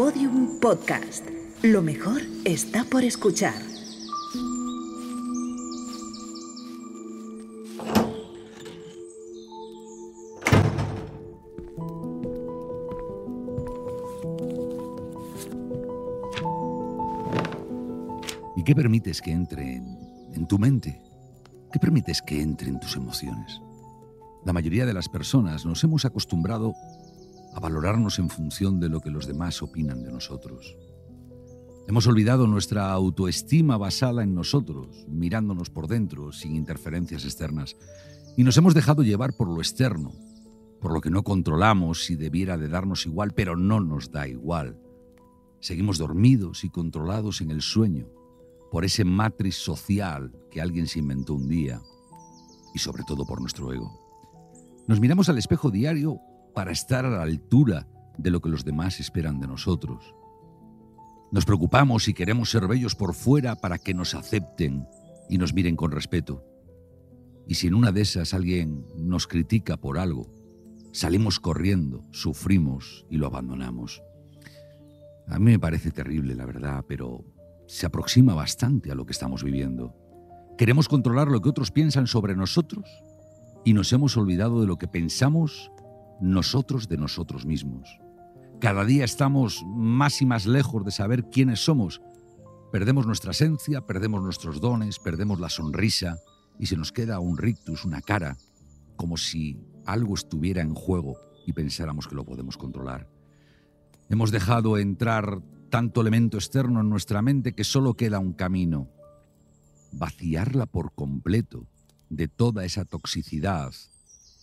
[0.00, 1.28] Podium Podcast.
[1.62, 3.52] Lo mejor está por escuchar.
[18.56, 20.98] ¿Y qué permites que entre en, tu mente?
[21.70, 23.60] ¿Qué permites que entre en tus emociones?
[24.46, 26.72] La mayoría de las personas nos hemos acostumbrado
[27.54, 30.76] a valorarnos en función de lo que los demás opinan de nosotros.
[31.88, 37.76] Hemos olvidado nuestra autoestima basada en nosotros, mirándonos por dentro, sin interferencias externas,
[38.36, 40.12] y nos hemos dejado llevar por lo externo,
[40.80, 44.78] por lo que no controlamos y debiera de darnos igual, pero no nos da igual.
[45.58, 48.06] Seguimos dormidos y controlados en el sueño,
[48.70, 51.82] por ese matriz social que alguien se inventó un día,
[52.72, 53.90] y sobre todo por nuestro ego.
[54.86, 56.20] Nos miramos al espejo diario
[56.60, 57.86] para estar a la altura
[58.18, 60.14] de lo que los demás esperan de nosotros.
[61.32, 64.86] Nos preocupamos y queremos ser bellos por fuera para que nos acepten
[65.30, 66.44] y nos miren con respeto.
[67.48, 70.30] Y si en una de esas alguien nos critica por algo,
[70.92, 74.02] salimos corriendo, sufrimos y lo abandonamos.
[75.28, 77.24] A mí me parece terrible, la verdad, pero
[77.68, 79.94] se aproxima bastante a lo que estamos viviendo.
[80.58, 82.84] Queremos controlar lo que otros piensan sobre nosotros
[83.64, 85.70] y nos hemos olvidado de lo que pensamos
[86.20, 87.88] nosotros de nosotros mismos.
[88.60, 92.02] Cada día estamos más y más lejos de saber quiénes somos.
[92.70, 96.18] Perdemos nuestra esencia, perdemos nuestros dones, perdemos la sonrisa
[96.58, 98.36] y se nos queda un rictus, una cara,
[98.96, 103.08] como si algo estuviera en juego y pensáramos que lo podemos controlar.
[104.10, 108.90] Hemos dejado entrar tanto elemento externo en nuestra mente que solo queda un camino,
[109.92, 111.66] vaciarla por completo
[112.10, 113.72] de toda esa toxicidad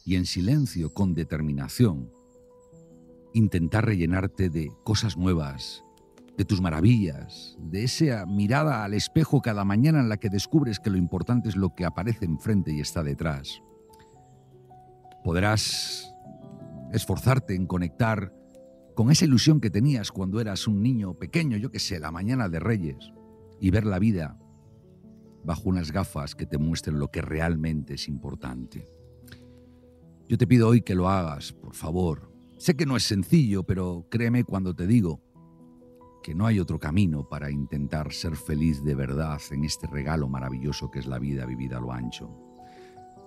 [0.07, 2.09] y en silencio, con determinación,
[3.33, 5.83] intentar rellenarte de cosas nuevas,
[6.37, 10.89] de tus maravillas, de esa mirada al espejo cada mañana en la que descubres que
[10.89, 13.61] lo importante es lo que aparece enfrente y está detrás.
[15.25, 16.15] Podrás
[16.93, 18.33] esforzarte en conectar
[18.95, 22.47] con esa ilusión que tenías cuando eras un niño pequeño, yo que sé, la mañana
[22.47, 23.11] de Reyes,
[23.59, 24.39] y ver la vida
[25.43, 28.87] bajo unas gafas que te muestren lo que realmente es importante.
[30.27, 32.29] Yo te pido hoy que lo hagas, por favor.
[32.57, 35.21] Sé que no es sencillo, pero créeme cuando te digo
[36.21, 40.91] que no hay otro camino para intentar ser feliz de verdad en este regalo maravilloso
[40.91, 42.29] que es la vida vivida a lo ancho.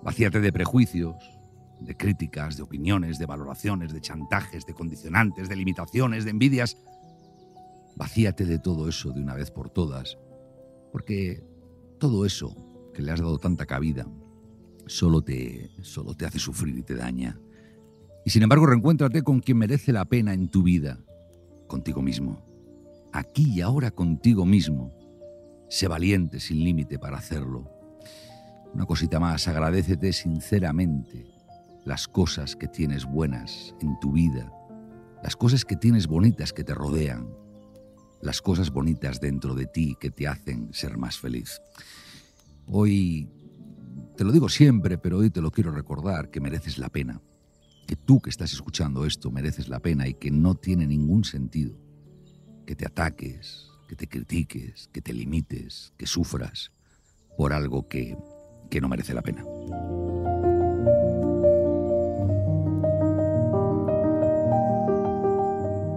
[0.02, 1.16] Vacíate de prejuicios,
[1.80, 6.76] de críticas, de opiniones, de valoraciones, de chantajes, de condicionantes, de limitaciones, de envidias.
[7.96, 10.18] Vacíate de todo eso de una vez por todas,
[10.92, 11.42] porque
[11.98, 12.54] todo eso
[12.92, 14.06] que le has dado tanta cabida
[14.86, 17.38] solo te, solo te hace sufrir y te daña.
[18.24, 21.00] Y sin embargo, reencuéntrate con quien merece la pena en tu vida,
[21.66, 22.44] contigo mismo.
[23.12, 24.92] Aquí y ahora contigo mismo.
[25.68, 27.70] Sé valiente sin límite para hacerlo.
[28.72, 31.26] Una cosita más, agradecete sinceramente
[31.84, 34.52] las cosas que tienes buenas en tu vida,
[35.22, 37.28] las cosas que tienes bonitas que te rodean,
[38.20, 41.60] las cosas bonitas dentro de ti que te hacen ser más feliz.
[42.66, 43.28] Hoy
[44.20, 47.22] te lo digo siempre, pero hoy te lo quiero recordar, que mereces la pena.
[47.86, 51.74] Que tú que estás escuchando esto mereces la pena y que no tiene ningún sentido
[52.66, 56.70] que te ataques, que te critiques, que te limites, que sufras
[57.38, 58.14] por algo que,
[58.68, 59.42] que no merece la pena.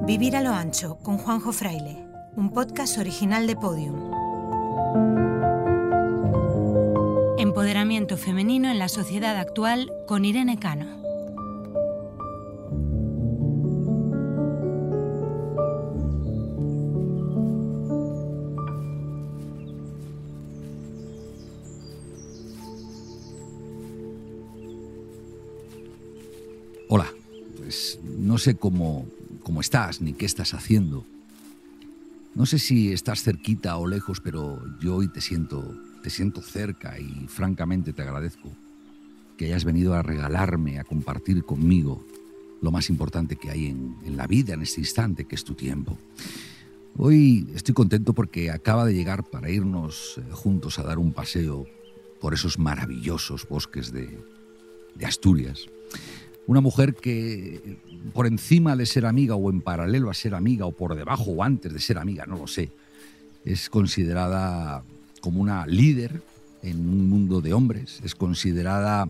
[0.07, 2.07] Vivir a lo ancho con Juanjo Fraile,
[2.37, 4.12] un podcast original de Podium.
[7.43, 10.85] Empoderamiento femenino en la sociedad actual con Irene Cano.
[26.87, 27.11] Hola,
[27.57, 29.05] pues no sé cómo,
[29.43, 31.03] cómo estás ni qué estás haciendo.
[32.35, 36.99] No sé si estás cerquita o lejos, pero yo hoy te siento te siento cerca
[36.99, 38.51] y francamente te agradezco
[39.37, 42.05] que hayas venido a regalarme, a compartir conmigo
[42.61, 45.55] lo más importante que hay en, en, la vida en este instante, que es tu
[45.55, 45.97] tiempo.
[46.97, 51.65] Hoy estoy contento porque acaba de llegar para irnos eh, juntos a dar un paseo
[52.19, 54.19] por esos maravillosos bosques de,
[54.95, 55.67] de Asturias.
[56.45, 57.77] Una mujer que
[58.13, 61.43] por encima de ser amiga o en paralelo a ser amiga o por debajo o
[61.43, 62.69] antes de ser amiga, no lo sé,
[63.45, 64.83] es considerada
[65.23, 66.21] como una líder
[66.63, 69.07] en un mundo de hombres, es considerada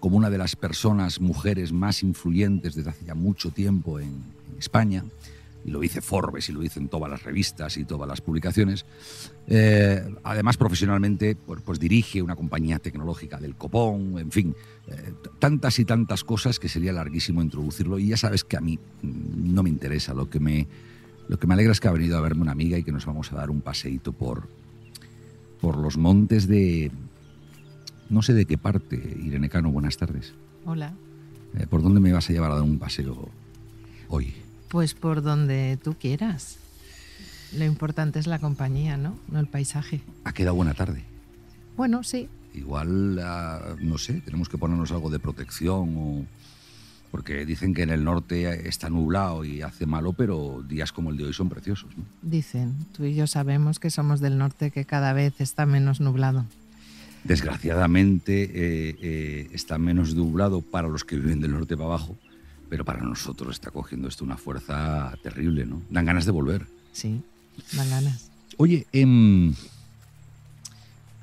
[0.00, 5.04] como una de las personas, mujeres más influyentes desde hace ya mucho tiempo en, España.
[5.64, 8.84] y lo dice Forbes y lo dicen todas las revistas y todas las publicaciones.
[9.48, 14.54] Eh, además, profesionalmente, pues, pues, dirige una compañía tecnológica del copón, en fin,
[14.88, 18.78] eh, tantas y tantas cosas que sería larguísimo introducirlo y ya sabes que a mí
[19.02, 20.68] no me interesa, lo que me,
[21.28, 23.06] lo que me alegra es que ha venido a verme una amiga y que nos
[23.06, 24.48] vamos a dar un paseíto por,
[25.62, 26.90] por los montes de...
[28.10, 30.34] No sé de qué parte, Irene Cano, buenas tardes.
[30.66, 30.92] Hola.
[31.56, 33.30] Eh, ¿Por dónde me vas a llevar a dar un paseo
[34.08, 34.34] hoy?
[34.68, 36.58] Pues por donde tú quieras.
[37.56, 39.16] Lo importante es la compañía, ¿no?
[39.28, 40.00] No el paisaje.
[40.24, 41.04] Ha quedado buena tarde.
[41.76, 42.28] Bueno, sí.
[42.54, 46.26] Igual, ah, no sé, tenemos que ponernos algo de protección o...
[47.12, 51.16] Porque dicen que en el norte está nublado y hace malo, pero días como el
[51.16, 51.96] de hoy son preciosos.
[51.96, 52.04] ¿no?
[52.22, 56.44] Dicen, tú y yo sabemos que somos del norte que cada vez está menos nublado.
[57.22, 62.16] Desgraciadamente eh, eh, está menos nublado para los que viven del norte para abajo
[62.72, 65.82] pero para nosotros está cogiendo esto una fuerza terrible, ¿no?
[65.90, 66.66] Dan ganas de volver.
[66.94, 67.20] Sí,
[67.76, 68.30] dan ganas.
[68.56, 69.52] Oye, em,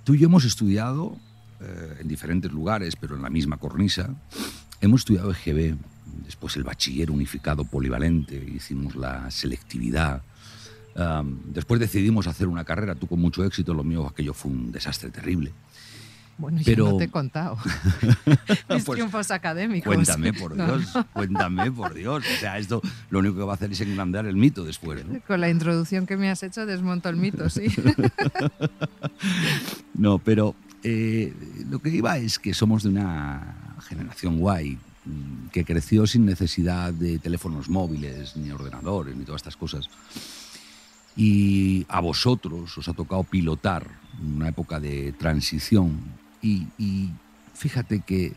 [0.04, 1.18] tú y yo hemos estudiado
[1.60, 4.14] eh, en diferentes lugares, pero en la misma cornisa.
[4.82, 5.76] Hemos estudiado EGB,
[6.26, 10.22] después el bachiller unificado polivalente, hicimos la selectividad.
[11.46, 15.12] después decidimos hacer una carrera, tú con mucho éxito, lo mío aquello fue un desastre
[15.12, 15.52] terrible.
[16.40, 17.58] Bueno, yo no te he contado.
[18.70, 19.94] Mis pues, triunfos académicos.
[19.94, 22.24] Cuéntame, por Dios, cuéntame, por Dios.
[22.26, 25.06] O sea, esto lo único que va a hacer es engrandar el mito después.
[25.06, 25.20] ¿no?
[25.28, 27.68] Con la introducción que me has hecho desmonto el mito, sí.
[29.94, 31.34] no, pero eh,
[31.70, 36.94] lo que iba es que somos de una generación guay mm, que creció sin necesidad
[36.94, 39.90] de teléfonos móviles, ni ordenadores, ni todas estas cosas.
[41.16, 43.88] Y a vosotros os ha tocado pilotar
[44.24, 46.00] una época de transición
[46.42, 47.10] y,
[47.54, 48.34] fíjate que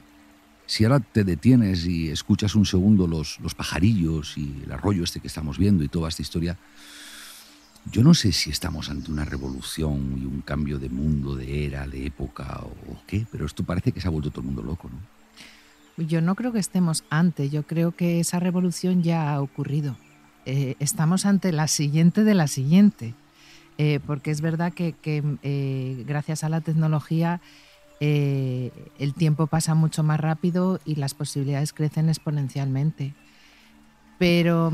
[0.67, 5.21] si ahora te detienes y escuchas un segundo los, los pajarillos y el arroyo este
[5.21, 6.59] que estamos viendo y toda esta historia,
[7.91, 11.87] yo no sé si estamos ante una revolución y un cambio de mundo, de era,
[11.87, 14.89] de época o qué, pero esto parece que se ha vuelto todo el mundo loco,
[14.89, 14.99] ¿no?
[15.97, 19.97] Yo no creo que estemos ante, yo creo que esa revolución ya ha ocurrido.
[20.47, 23.15] Eh, estamos ante la siguiente de la siguiente,
[23.79, 27.41] eh, porque es verdad que, eh, gracias a la tecnología
[28.05, 33.15] el tiempo pasa mucho más rápido y las posibilidades crecen exponencialmente.
[34.19, 34.73] Pero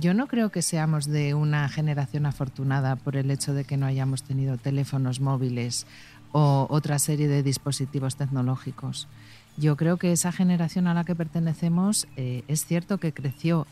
[0.00, 3.84] yo no creo que seamos de una generación afortunada por el hecho de que no
[3.84, 5.86] hayamos tenido teléfonos móviles
[6.32, 9.08] o otra serie de dispositivos tecnológicos.
[9.56, 13.66] Yo creo que esa generación a la que pertenecemos eh, es cierto que creció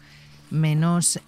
[0.51, 1.21] menos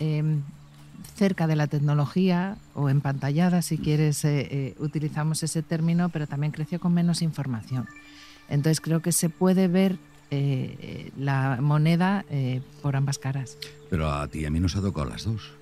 [1.17, 6.53] cerca de la tecnología o empantallada, si quieres, eh, eh, utilizamos ese término, pero también
[6.53, 7.87] creció con menos información.
[8.49, 9.99] Entonces creo que se puede ver
[11.19, 12.25] la moneda
[12.81, 13.59] por ambas caras.
[13.91, 15.62] Pero a ti y a mí nos ha tocado las dos.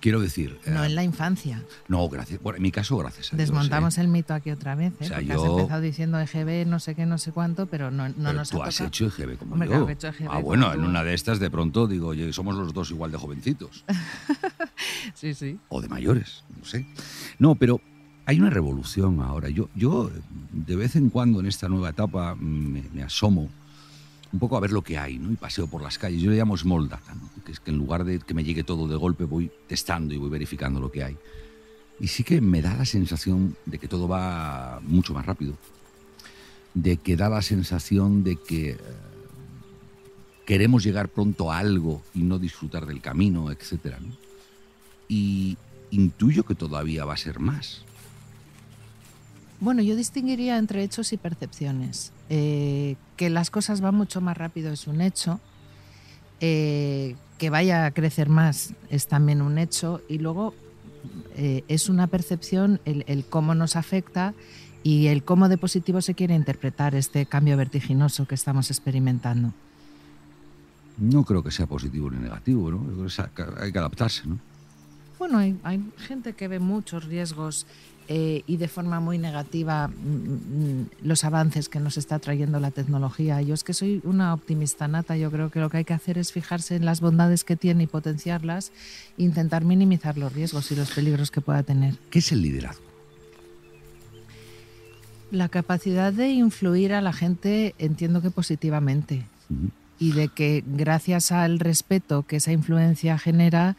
[0.00, 0.58] Quiero decir.
[0.66, 1.62] No en la infancia.
[1.88, 2.40] No, gracias.
[2.42, 4.02] Bueno, en mi caso, gracias a Desmontamos ¿eh?
[4.02, 4.92] el mito aquí otra vez.
[5.00, 5.04] ¿eh?
[5.04, 5.42] O sea, yo...
[5.42, 8.62] Has empezado diciendo EGB, no sé qué, no sé cuánto, pero no, no nos tú
[8.62, 9.88] ha has hecho EGB como yo.
[9.88, 12.90] hecho EGB ah, bueno, en una de estas de pronto digo, oye, somos los dos
[12.90, 13.84] igual de jovencitos.
[15.14, 15.58] sí, sí.
[15.68, 16.86] O de mayores, no sé.
[17.38, 17.80] No, pero
[18.26, 19.48] hay una revolución ahora.
[19.48, 20.10] Yo, yo
[20.52, 23.48] de vez en cuando en esta nueva etapa me, me asomo
[24.36, 25.32] un poco a ver lo que hay, ¿no?
[25.32, 26.20] Y paseo por las calles.
[26.20, 27.30] Yo le llamo small data, ¿no?
[27.42, 30.18] Que es que en lugar de que me llegue todo de golpe, voy testando y
[30.18, 31.16] voy verificando lo que hay.
[31.98, 35.54] Y sí que me da la sensación de que todo va mucho más rápido.
[36.74, 38.78] De que da la sensación de que eh,
[40.44, 43.94] queremos llegar pronto a algo y no disfrutar del camino, etc.
[45.08, 45.56] Y
[45.90, 47.86] intuyo que todavía va a ser más.
[49.60, 52.12] Bueno, yo distinguiría entre hechos y percepciones.
[52.28, 55.40] Eh, que las cosas van mucho más rápido es un hecho.
[56.40, 60.00] Eh, que vaya a crecer más es también un hecho.
[60.08, 60.54] Y luego
[61.36, 64.34] eh, es una percepción el, cómo nos afecta
[64.82, 69.52] y el cómo de positivo se quiere interpretar este cambio vertiginoso que estamos experimentando.
[70.98, 73.06] No creo que sea positivo ni negativo, ¿no?
[73.60, 74.38] Hay que adaptarse, ¿no?
[75.18, 77.66] Bueno, hay, hay gente que ve muchos riesgos
[78.08, 82.70] eh, y de forma muy negativa mm, mm, los avances que nos está trayendo la
[82.70, 83.42] tecnología.
[83.42, 86.16] Yo es que soy una optimista nata, yo creo que lo que hay que hacer
[86.16, 88.70] es fijarse en las bondades que tiene y potenciarlas
[89.18, 91.94] e intentar minimizar los riesgos y los peligros que pueda tener.
[92.10, 92.84] ¿Qué es el liderazgo?
[95.32, 99.26] La capacidad de influir a la gente, entiendo que positivamente,
[99.98, 103.76] y de que gracias al respeto que esa influencia genera,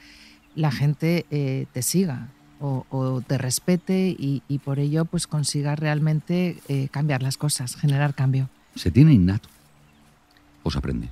[0.56, 2.28] la gente eh, te siga
[2.60, 8.50] o, te respete y, por ello pues consiga realmente eh, cambiar las cosas, generar cambio.
[8.76, 9.50] ¿Se tiene innato
[10.64, 11.10] o se aprende?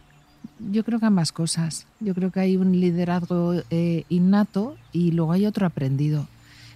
[0.71, 1.85] Yo creo que ambas cosas.
[1.99, 6.27] Yo creo que hay un liderazgo eh, innato y luego hay otro aprendido.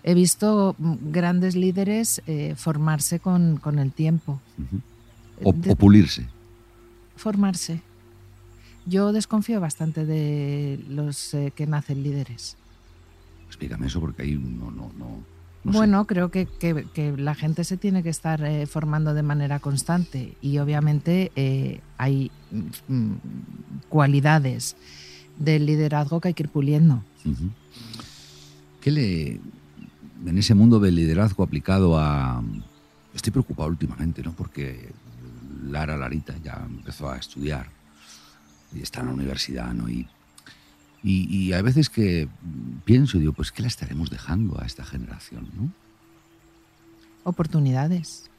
[0.04, 4.40] He visto mm, grandes líderes eh, formarse con, con, el tiempo.
[5.44, 6.28] o, o, pulirse.
[7.16, 7.82] Formarse.
[8.86, 12.58] Yo desconfío bastante de los eh, que nacen líderes.
[13.50, 15.24] Explícame eso porque ahí no, no, no,
[15.64, 16.08] no bueno, sé.
[16.08, 20.38] creo que, que, que, la gente se tiene que estar eh, formando de manera constante
[20.42, 22.32] y obviamente eh, hay
[22.88, 23.14] mm,
[23.90, 24.78] cualidades
[25.38, 27.04] del liderazgo que hay que ir puliendo.
[27.26, 27.50] Uh -huh.
[28.82, 29.42] ¿Qué le,
[30.26, 32.42] en ese mundo del liderazgo aplicado a...
[33.14, 34.34] Estoy preocupado últimamente, ¿no?
[34.34, 34.90] Porque
[35.70, 37.68] Lara Larita ya empezó a estudiar
[38.74, 39.90] y está en la universidad, ¿no?
[39.90, 40.08] Y,
[41.04, 42.28] y, y, a veces que
[42.84, 45.72] pienso digo, pues ¿qué la estaremos dejando a esta generación, no?
[47.24, 48.30] Oportunidades.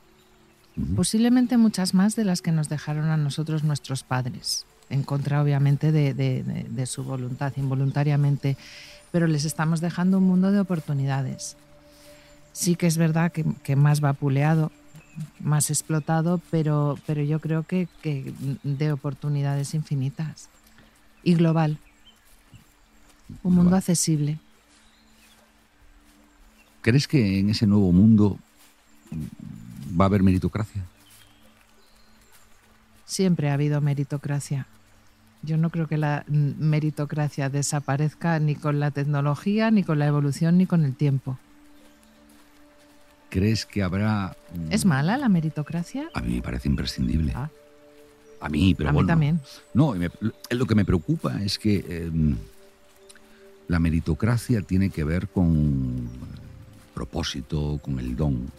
[0.76, 0.96] Uh -huh.
[0.96, 5.90] Posiblemente muchas más de las que nos dejaron a nosotros nuestros padres, en contra obviamente
[5.90, 8.56] de, de, de, de su voluntad, involuntariamente,
[9.10, 11.56] pero les estamos dejando un mundo de oportunidades.
[12.52, 14.70] Sí que es verdad que, que más vapuleado,
[15.38, 20.48] más explotado, pero, pero yo creo que, que, de oportunidades infinitas
[21.22, 21.78] y global.
[23.42, 24.38] Un mundo accesible.
[26.82, 28.38] ¿Crees que en ese nuevo mundo
[29.98, 30.82] va a haber meritocracia?
[33.04, 34.66] Siempre ha habido meritocracia.
[35.42, 40.58] Yo no creo que la meritocracia desaparezca ni con la tecnología, ni con la evolución,
[40.58, 41.38] ni con el tiempo.
[43.30, 44.36] ¿Crees que habrá...
[44.70, 46.08] ¿Es mala la meritocracia?
[46.14, 47.32] A mí me parece imprescindible.
[47.34, 47.48] Ah.
[48.40, 49.06] A mí, pero a bueno.
[49.06, 49.40] mí también.
[49.74, 50.10] No, me,
[50.50, 52.10] lo que me preocupa es que eh,
[53.70, 56.08] la meritocracia tiene que ver con
[56.92, 58.50] propósito, con el don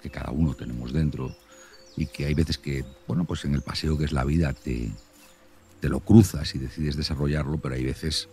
[0.00, 1.34] que cada uno tenemos dentro
[1.96, 4.88] y que hay veces que, bueno, pues en el paseo que es la vida te,
[5.80, 8.28] te lo cruzas y decides desarrollarlo, pero hay veces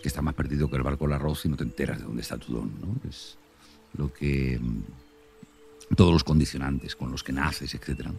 [0.00, 2.22] que está más perdido que el barco del arroz y no te enteras de dónde
[2.22, 2.70] está tu don.
[3.10, 3.36] Es
[3.94, 4.60] lo que
[5.96, 8.10] todos los condicionantes con los que naces, etc.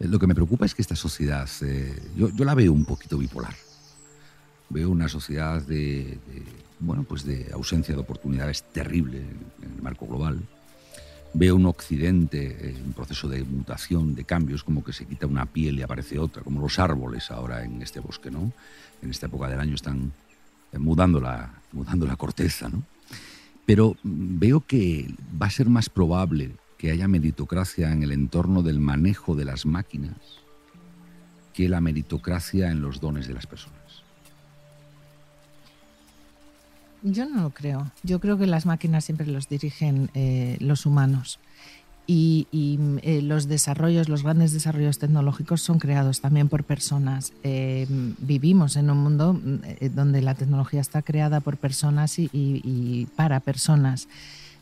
[0.00, 3.16] Lo que me preocupa es que esta sociedad, eh, yo, yo, la veo un poquito
[3.16, 3.54] bipolar.
[4.70, 6.18] Veo una sociedad de,
[6.80, 10.40] bueno, pues de ausencia de oportunidades terrible en el marco global.
[11.32, 15.78] Veo un occidente en proceso de mutación, de cambios, como que se quita una piel
[15.78, 18.52] y aparece otra, como los árboles ahora en este bosque, ¿no?
[19.02, 20.12] En esta época del año están
[20.78, 22.84] mudando la, mudando la corteza, ¿no?
[23.66, 28.78] Pero veo que va a ser más probable que haya meritocracia en el entorno del
[28.78, 30.14] manejo de las máquinas
[31.54, 33.83] que la meritocracia en los dones de las personas.
[37.04, 37.90] Yo no lo creo.
[38.02, 41.38] Yo creo que las máquinas siempre los dirigen eh, los humanos.
[42.06, 42.46] Y,
[43.02, 47.32] eh, los desarrollos, los grandes desarrollos tecnológicos son creados también por personas.
[47.42, 47.86] Eh,
[48.18, 49.38] vivimos en un mundo
[49.94, 54.08] donde la tecnología está creada por personas y, para personas.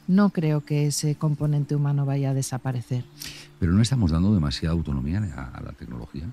[0.08, 3.04] No creo que ese componente humano vaya a desaparecer.
[3.60, 5.18] Pero no estamos dando demasiada autonomía
[5.54, 6.26] a la tecnología.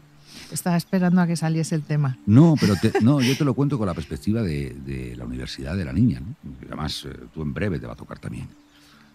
[0.52, 2.18] Estaba esperando a que saliese el tema.
[2.26, 5.94] No, pero no, yo te lo cuento con la perspectiva de, la universidad de la
[5.94, 6.20] niña.
[6.20, 6.36] ¿no?
[6.68, 8.48] Además, tú en breve te va a tocar también.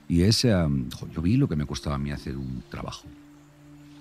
[0.09, 3.07] Y es, um, yo vi lo que me costaba a mí hacer un trabajo.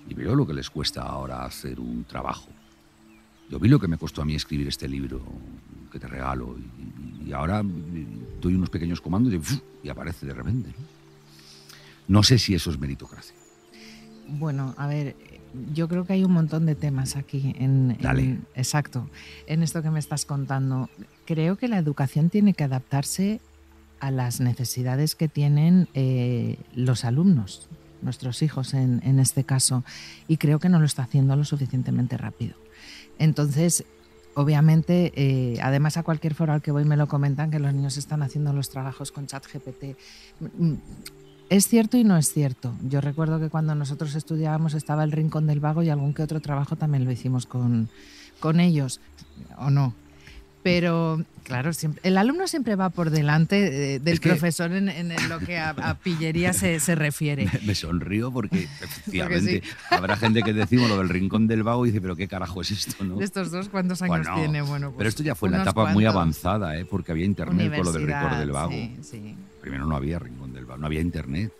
[0.08, 2.48] Y veo lo que les cuesta ahora hacer un trabajo.
[3.50, 5.22] Yo vi lo que me costó a mí escribir este libro
[5.90, 6.56] que te regalo.
[7.24, 7.62] Y, y ahora
[8.40, 9.40] doy unos pequeños comandos y,
[9.86, 10.68] y aparece de repente.
[10.68, 10.94] ¿no?
[12.08, 13.34] no sé si eso es meritocracia.
[14.28, 15.16] Bueno, a ver,
[15.72, 17.54] yo creo que hay un montón de temas aquí.
[17.58, 18.22] En, Dale.
[18.22, 19.08] En, exacto.
[19.46, 20.88] En esto que me estás contando.
[21.24, 23.40] Creo que la educación tiene que adaptarse
[24.00, 27.68] a las necesidades que tienen eh, los alumnos,
[28.02, 29.84] nuestros hijos en, en, este caso,
[30.28, 32.54] y creo que no lo está haciendo lo suficientemente rápido.
[33.18, 33.84] Entonces,
[34.34, 37.96] obviamente, eh, además a cualquier foro al que voy me lo comentan que los niños
[37.96, 39.96] están haciendo los trabajos con ChatGPT.
[41.50, 42.74] Es cierto y no es cierto.
[42.88, 46.40] Yo recuerdo que cuando nosotros estudiábamos estaba el Rincón del Vago y algún que otro
[46.40, 47.88] trabajo también lo hicimos con,
[48.40, 49.00] con ellos,
[49.58, 49.94] ¿o no?
[50.64, 54.88] pero claro, siempre, el alumno siempre va por delante de, del es que, profesor en,
[54.88, 57.44] en, lo que a, a pillería se, se, refiere.
[57.52, 59.76] Me, me sonrío porque efectivamente porque sí.
[59.94, 62.70] habrá gente que decimos lo del rincón del vago y dice, pero qué carajo es
[62.70, 63.16] esto, ¿no?
[63.16, 64.62] De estos dos, ¿cuántos años bueno, tiene?
[64.62, 65.94] Bueno, pues pero esto ya fue en la etapa cuantos.
[65.94, 66.86] muy avanzada, ¿eh?
[66.86, 68.72] porque había internet con lo del rincón del vago.
[68.72, 69.36] Sí, sí.
[69.64, 71.50] Primero no había rincón del no había internet.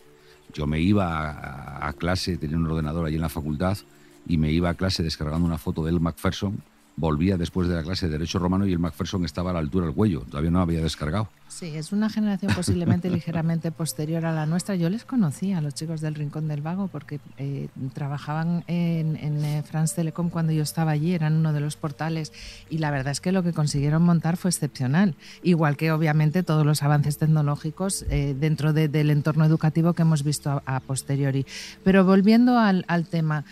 [0.53, 3.79] Yo me iba a, a clase, tenía un ordenador allí en la facultad,
[4.27, 6.63] y me iba a clase descargando una foto de El Macpherson
[6.97, 9.87] volvía después de la clase de Derecho Romano y el Macpherson estaba a la altura
[9.87, 11.29] del cuello, todavía no había descargado.
[11.49, 14.75] Sí, es una generación posiblemente ligeramente posterior a la nuestra.
[14.75, 19.45] Yo les conocí a los chicos del Rincón del Vago porque eh, trabajaban en, en
[19.45, 22.33] eh, France Telecom cuando yo estaba allí, eran uno de los portales
[22.71, 26.65] y la verdad es que lo que consiguieron montar fue excepcional, igual que obviamente todos
[26.65, 31.47] los avances tecnológicos eh, dentro del entorno educativo que hemos visto a, posteriori.
[31.83, 33.45] Pero volviendo al, tema,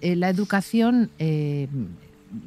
[0.00, 1.10] la educación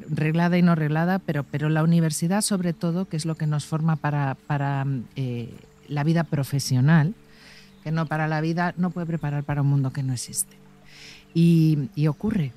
[0.09, 3.65] reglada y no reglada, pero, pero la universidad sobre todo, que es lo que nos
[3.65, 4.85] forma para, para
[5.15, 5.53] eh,
[5.88, 7.13] la vida profesional,
[7.83, 10.55] que no para la vida, no puede preparar para un mundo que no existe.
[11.33, 12.51] Y, ocurre.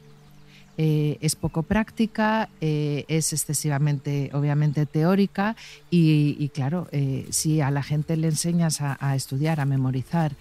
[0.77, 5.55] Eh, es poco práctica, eh, es excesivamente, obviamente, teórica
[5.89, 6.89] y, claro,
[7.31, 10.33] si a la gente le enseñas a, estudiar, a memorizar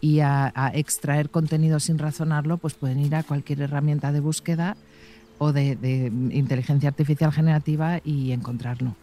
[0.00, 4.78] y a, extraer contenido sin razonarlo, pues pueden ir a cualquier herramienta de búsqueda
[5.44, 8.96] o de, inteligencia artificial generativa y encontrarlo.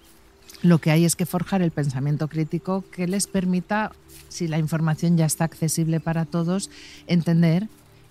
[0.63, 3.91] Lo que hay es que forjar el pensamiento crítico que les permita,
[4.27, 6.69] si la información ya está accesible para todos,
[7.07, 7.67] entender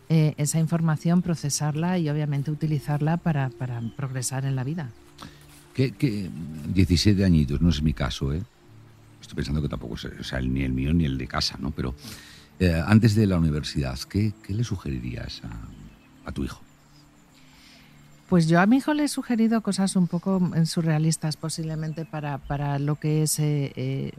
[0.09, 3.51] eh, esa información, procesarla y obviamente utilizarla para,
[3.97, 4.91] progresar en la vida.
[5.75, 6.31] ¿Qué,
[6.75, 8.43] 17 añitos, no es mi caso, ¿eh?
[9.21, 11.71] Estoy pensando que tampoco es ni el mío ni el de casa, ¿no?
[11.71, 11.95] Pero
[12.59, 15.43] eh, antes de la universidad, ¿qué, le sugerirías
[16.25, 16.63] a tu hijo?
[18.31, 22.79] Pues yo a mi hijo le he sugerido cosas un poco surrealistas posiblemente para, para
[22.79, 24.13] lo que es eh, eh,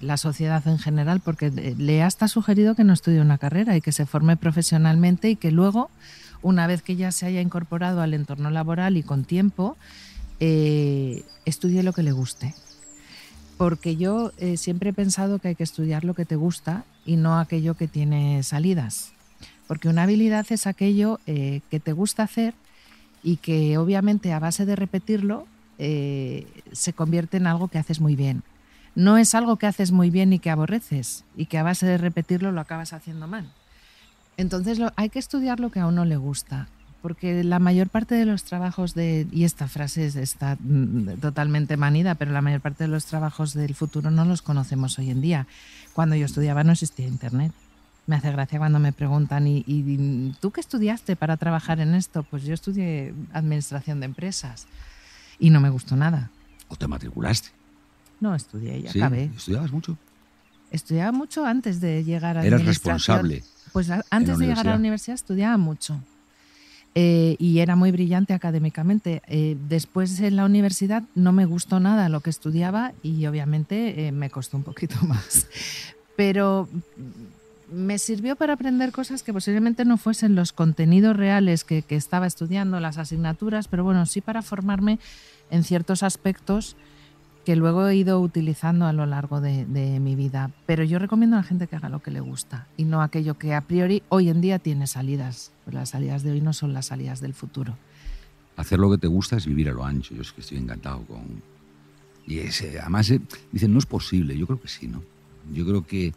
[0.00, 3.76] la sociedad en general, porque eh, le ha hasta sugerido que no estudie una carrera
[3.76, 5.90] y que se forme profesionalmente y que luego,
[6.42, 9.76] una vez que ya se haya incorporado al entorno laboral y con tiempo,
[10.38, 12.54] estudie lo que le guste.
[13.56, 17.40] Porque yo siempre he pensado que hay que estudiar lo que te gusta y no
[17.40, 19.10] aquello que tiene salidas.
[19.66, 22.54] Porque una habilidad es aquello que te gusta hacer
[23.24, 25.46] y que obviamente a base de repetirlo
[25.78, 28.44] eh, se convierte en algo que haces muy bien.
[28.94, 31.98] No es algo que haces muy bien y que aborreces y que a base de
[31.98, 33.50] repetirlo lo acabas haciendo mal.
[34.36, 36.68] Entonces hay que estudiar lo que a uno le gusta,
[37.02, 42.14] porque la mayor parte de los trabajos de, y esta frase está mm, totalmente manida,
[42.14, 45.46] pero la mayor parte de los trabajos del futuro no los conocemos hoy en día.
[45.92, 47.52] Cuando yo estudiaba no existía Internet.
[48.06, 52.22] Me hace gracia cuando me preguntan, ¿y, tú qué estudiaste para trabajar en esto?
[52.22, 54.66] Pues yo estudié administración de empresas
[55.38, 56.30] y no me gustó nada.
[56.68, 57.48] ¿O te matriculaste?
[58.20, 59.00] No, estudié y ¿Sí?
[59.00, 59.30] acabé.
[59.36, 59.96] ¿Estudiabas mucho?
[60.70, 63.42] Estudiaba mucho antes de llegar a ¿Eras responsable?
[63.72, 66.00] Pues antes de llegar a la universidad estudiaba mucho.
[66.96, 69.20] Eh, y era muy brillante académicamente.
[69.26, 74.12] Eh, después en la universidad no me gustó nada lo que estudiaba y obviamente eh,
[74.12, 75.48] me costó un poquito más.
[76.16, 76.68] Pero
[77.74, 82.80] me sirvió para aprender cosas que posiblemente no fuesen los contenidos reales que, estaba estudiando,
[82.80, 84.98] las asignaturas, pero bueno, sí para formarme
[85.50, 86.76] en ciertos aspectos
[87.44, 89.66] que luego he ido utilizando a lo largo de,
[90.00, 90.50] mi vida.
[90.66, 93.36] Pero yo recomiendo a la gente que haga lo que le gusta y no aquello
[93.38, 95.52] que a priori hoy en día tiene salidas.
[95.64, 97.76] Pues las salidas de hoy no son las salidas del futuro.
[98.56, 100.14] Hacer lo que te gusta es vivir a lo ancho.
[100.14, 101.42] Yo es que estoy encantado con...
[102.26, 103.20] Y ese, además, eh,
[103.52, 104.38] dicen, no es posible.
[104.38, 105.02] Yo creo que sí, ¿no?
[105.52, 106.14] Yo creo que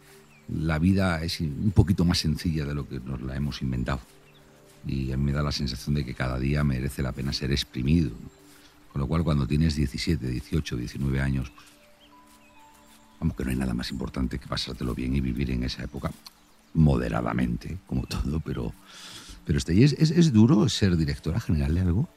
[0.50, 4.00] la vida es un poquito más sencilla de lo que nos la hemos inventado.
[4.86, 7.52] Y a mí me da la sensación de que cada día merece la pena ser
[7.52, 8.12] exprimido.
[8.92, 11.68] Con lo cual, cuando tienes 17, 18, 19 años, pues,
[13.20, 16.12] vamos, que no hay nada más importante que pasártelo bien y vivir en esa época
[16.74, 18.74] moderadamente, como todo, pero,
[19.46, 22.10] pero este, ¿es, es duro ser directora general de algo?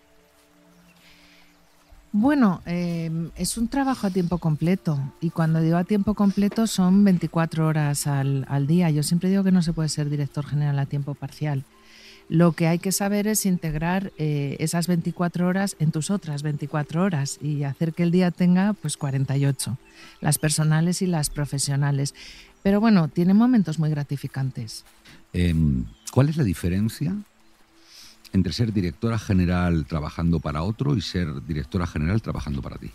[2.13, 7.05] Bueno, em, es un trabajo a tiempo completo y cuando digo a tiempo completo son
[7.05, 8.91] 24 horas al, día.
[8.91, 11.65] Yo siempre digo que no se puede ser director general a tiempo parcial.
[12.29, 17.03] Lo que hay que saber es integrar eh, esas 24 horas en tus otras 24
[17.03, 19.79] horas y hacer que el día tenga pues 48,
[20.21, 22.15] las personales y las profesionales.
[22.65, 24.85] Pero bueno, tiene momentos muy gratificantes.
[25.33, 27.17] Em, ¿Cuál es la diferencia
[28.33, 32.91] entre ser directora general trabajando para otro y ser directora general trabajando para ti?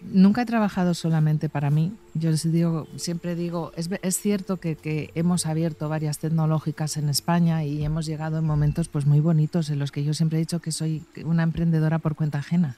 [0.00, 1.92] Nunca he trabajado solamente para mí.
[2.14, 7.84] Yo les digo, siempre digo, es, cierto que, hemos abierto varias tecnológicas en España y
[7.84, 10.70] hemos llegado en momentos pues muy bonitos en los que yo siempre he dicho que
[10.70, 12.76] soy una emprendedora por cuenta ajena.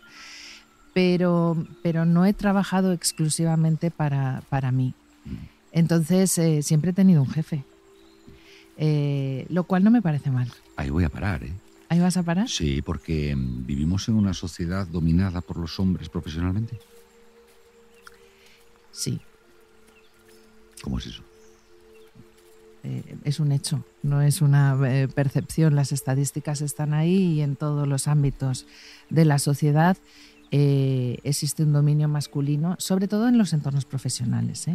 [0.95, 4.95] Pero, pero no he trabajado exclusivamente para, para mí.
[5.25, 5.35] Mm.
[5.73, 7.65] Entonces, eh, siempre he tenido un jefe.
[8.83, 10.51] Eh, lo cual no me parece mal.
[10.81, 11.53] Ahí voy a parar, ¿eh?
[11.89, 12.49] ¿Ahí vas a parar?
[12.49, 16.79] Sí, porque mm, vivimos en una sociedad dominada por los hombres profesionalmente.
[18.91, 19.21] Sí.
[20.83, 21.23] ¿Cómo es eso?
[22.83, 25.75] eh, es un hecho, no es una eh, percepción.
[25.75, 28.67] Las estadísticas están ahí y en todos los ámbitos
[29.11, 29.97] de la sociedad
[30.51, 34.67] eh, existe un dominio masculino, sobre todo en los entornos profesionales.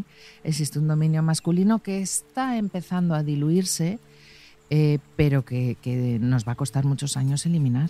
[0.44, 4.00] Existe un dominio masculino que está empezando a diluirse,
[5.16, 7.90] pero que, que nos va a costar muchos años eliminar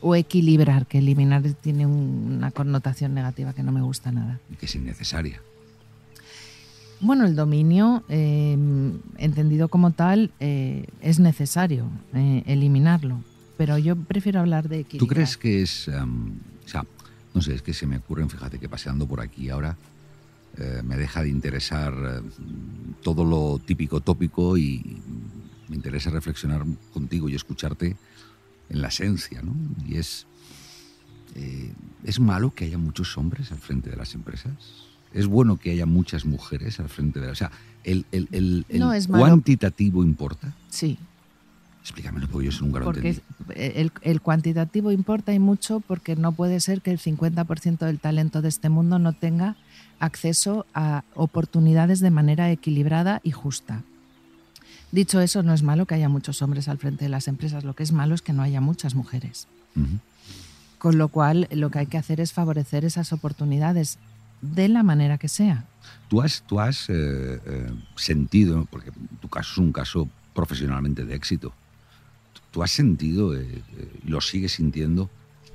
[0.00, 4.40] o equilibrar, que eliminar tiene una connotación negativa que no me gusta nada.
[4.50, 5.40] Y que es innecesaria.
[7.00, 8.56] Bueno, el dominio, eh,
[9.16, 13.22] entendido como tal, eh, es necesario eh, eliminarlo,
[13.56, 15.08] pero yo prefiero hablar de equilibrio.
[15.08, 16.84] ¿Tú crees que es, o sea,
[17.34, 19.76] no sé, es que se me ocurren, fíjate que paseando por aquí ahora
[20.84, 22.22] me deja de interesar
[23.02, 25.00] todo lo típico tópico y
[25.68, 27.96] me interesa reflexionar contigo y escucharte
[28.68, 29.54] en la esencia, ¿no?
[29.86, 30.26] Y es,
[32.04, 34.90] ¿es malo que haya muchos hombres al frente de las empresas?
[35.12, 37.32] es bueno que haya muchas mujeres al frente de la...
[37.32, 37.50] O sea,
[37.84, 38.04] ¿el,
[39.08, 40.54] cuantitativo importa?
[40.68, 40.98] Sí.
[41.82, 43.20] Explícamelo, porque yo soy un gran Porque
[43.56, 48.42] el, el, cuantitativo importa y mucho porque no puede ser que el 50% del talento
[48.42, 49.56] de este mundo no tenga
[50.00, 53.82] acceso a oportunidades de manera equilibrada y justa.
[54.92, 57.74] Dicho eso, no es malo que haya muchos hombres al frente de las empresas, lo
[57.74, 59.46] que es malo es que no haya muchas mujeres.
[60.78, 63.98] Con lo cual, lo que hay que hacer es favorecer esas oportunidades
[64.40, 65.64] de la manera que sea.
[66.08, 71.14] Tú has, tú has eh, eh, sentido, porque tu caso es un caso profesionalmente de
[71.14, 71.52] éxito,
[72.50, 73.62] tú has sentido, eh,
[74.04, 75.08] lo sigues sintiendo,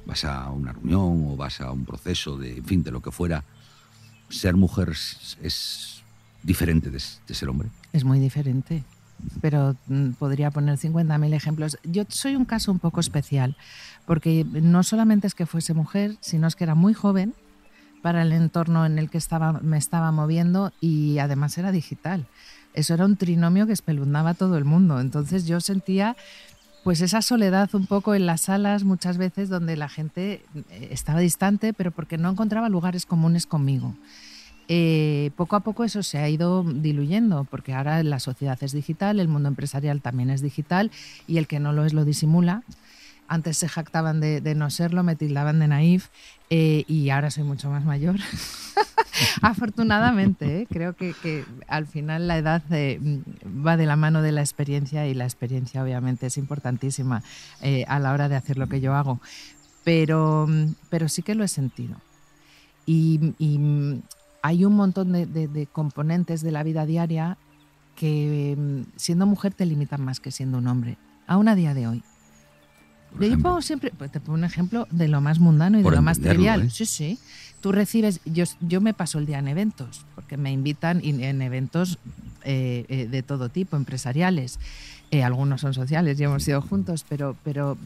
[0.06, 3.12] vas a una reunión o vas a un proceso de, en fin, de lo que
[3.12, 3.44] fuera,
[4.30, 4.90] ser mujer
[5.42, 6.04] es,
[6.44, 7.70] diferente de, ser hombre.
[7.94, 8.84] Es muy diferente
[9.42, 11.78] pero mm, podría poner 50.000 ejemplos.
[11.84, 13.56] Yo soy un caso un poco especial,
[14.06, 17.34] porque no solamente es que fuese mujer, sino es que era muy joven
[18.02, 22.28] para el entorno en el que estaba, me estaba moviendo y además era digital.
[22.76, 25.00] Eso era un trinomio que espeluznaba a todo el mundo.
[25.00, 26.16] Entonces yo sentía
[26.86, 31.20] pues esa soledad un poco en las salas muchas veces donde la gente eh, estaba
[31.20, 33.96] distante, pero porque no encontraba lugares comunes conmigo.
[34.68, 39.20] Eh, poco a poco eso se ha ido diluyendo, porque ahora la sociedad es digital,
[39.20, 40.92] el mundo empresarial también es digital
[41.26, 42.62] y el que no lo es lo disimula.
[43.28, 46.10] Antes se jactaban de, no serlo, me tildaban de naif
[46.50, 48.18] eh, y ahora soy mucho más mayor.
[49.42, 50.68] Afortunadamente, ¿eh?
[50.70, 53.00] creo que, al final la edad eh,
[53.46, 57.24] va de la mano de la experiencia y la experiencia obviamente es importantísima
[57.88, 59.20] a la hora de hacer lo que yo hago.
[59.84, 60.48] Pero,
[60.90, 61.98] pero sí que lo he sentido.
[62.86, 63.34] Y,
[64.42, 67.40] hay un montón de, componentes de la vida diaria
[67.96, 68.56] que
[68.96, 72.04] siendo mujer te limitan más que siendo un hombre, aún a día de hoy.
[73.20, 76.02] Yo pongo siempre, pues, te pongo un ejemplo de lo más mundano y de lo
[76.02, 76.64] más trivial.
[76.64, 76.70] ¿eh?
[76.70, 77.20] Sí, sí.
[77.62, 81.98] Tú recibes, yo, yo me paso el día en eventos, porque me invitan en eventos
[82.44, 84.60] eh, eh, de todo tipo, empresariales.
[85.24, 87.78] algunos son sociales y hemos ido juntos, pero, pero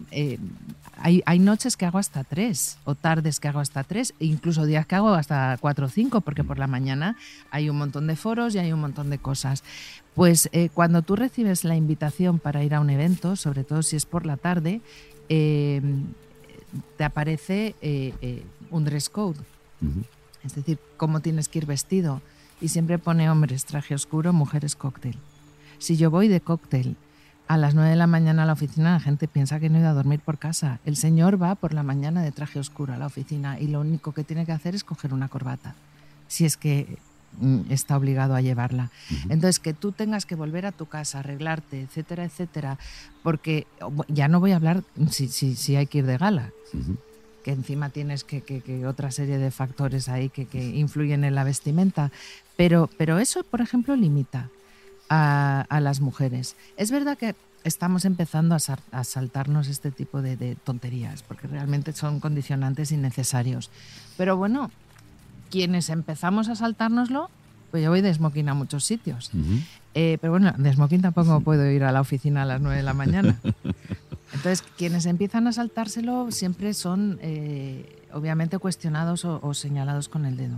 [0.97, 4.65] hay, hay, noches que hago hasta tres, o tardes que hago hasta tres, e incluso
[4.65, 7.15] días que hago hasta cuatro o cinco, porque por la mañana
[7.51, 9.63] hay un montón de foros y hay un montón de cosas.
[10.15, 14.05] Pues cuando tú recibes la invitación para ir a un evento, sobre todo si es
[14.05, 14.81] por la tarde,
[15.29, 15.81] eh,
[16.97, 19.39] te aparece eh, eh, un dress code.
[20.43, 22.21] Es decir, cómo tienes que ir vestido.
[22.61, 25.15] Y siempre pone hombres traje oscuro, mujeres cóctel.
[25.77, 26.97] Si yo voy de cóctel
[27.47, 29.81] a las 9 de la mañana a la oficina, la gente piensa que no he
[29.81, 30.79] ido a dormir por casa.
[30.85, 34.11] El señor va por la mañana de traje oscuro a la oficina y lo único
[34.11, 35.73] que tiene que hacer es coger una corbata.
[36.27, 36.99] Si es que
[37.69, 38.91] está obligado a llevarla.
[39.23, 42.77] Entonces, que tú tengas que volver a tu casa, arreglarte, etcétera, etcétera,
[43.23, 43.67] porque
[44.07, 46.51] ya no voy a hablar si, si, si hay que ir de gala,
[47.43, 51.43] que encima tienes que, que, otra serie de factores ahí que, que, influyen en la
[51.43, 52.11] vestimenta,
[52.57, 54.49] pero, pero eso, por ejemplo, limita
[55.09, 56.55] a, a las mujeres.
[56.77, 58.59] Es verdad que estamos empezando a,
[58.91, 63.69] a saltarnos este tipo de, de, tonterías, porque realmente son condicionantes innecesarios.
[64.17, 64.71] Pero bueno,
[65.49, 67.29] quienes empezamos a saltárnoslo,
[67.71, 69.31] pues yo voy de smoking a muchos sitios.
[69.93, 72.83] Eh, pero bueno, de smoking tampoco puedo ir a la oficina a las 9 de
[72.83, 73.39] la mañana.
[74.33, 80.57] Entonces, quienes empiezan a saltárselo siempre son, eh, obviamente, cuestionados o, señalados con el dedo.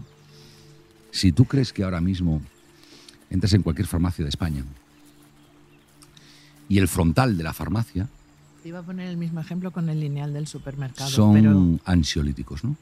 [1.12, 2.42] Si tú crees que ahora mismo
[3.30, 4.64] entras en cualquier farmacia de España
[6.68, 8.08] y el frontal de la farmacia...
[8.62, 11.10] Te iba a poner el mismo ejemplo con el lineal del supermercado.
[11.10, 12.76] Son ansiolíticos, ¿no?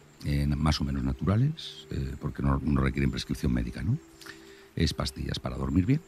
[0.58, 3.98] Más o menos naturales, eh, porque no, requieren prescripción médica, ¿no?
[4.76, 6.02] Es pastillas para dormir bien,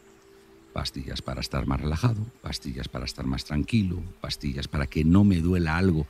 [0.72, 5.40] pastillas para estar más relajado, pastillas para estar más tranquilo, pastillas para que no me
[5.40, 6.06] duela algo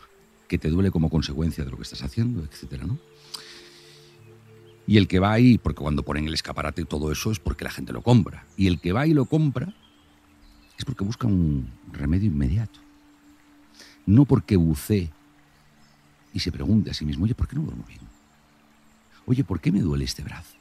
[0.48, 2.98] que te duele como consecuencia de lo que estás haciendo, etcétera, ¿no?
[4.86, 7.70] Y el que va ahí, porque cuando ponen el escaparate todo eso es porque la
[7.70, 8.46] gente lo compra.
[8.56, 9.72] Y el que va y lo compra
[10.76, 12.80] es porque busca un remedio inmediato.
[14.06, 15.10] No porque bucee
[16.32, 18.00] y se pregunte a sí mismo, oye, ¿por qué no duermo bien?
[19.26, 20.56] Oye, ¿por qué me duele este brazo?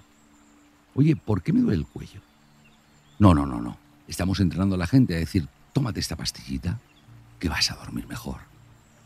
[0.93, 2.21] Oye, ¿por qué me duele el cuello?
[3.19, 3.77] No, no, no, no.
[4.07, 6.79] Estamos entrenando a la gente a decir, tómate esta pastillita,
[7.39, 8.37] que vas a dormir mejor.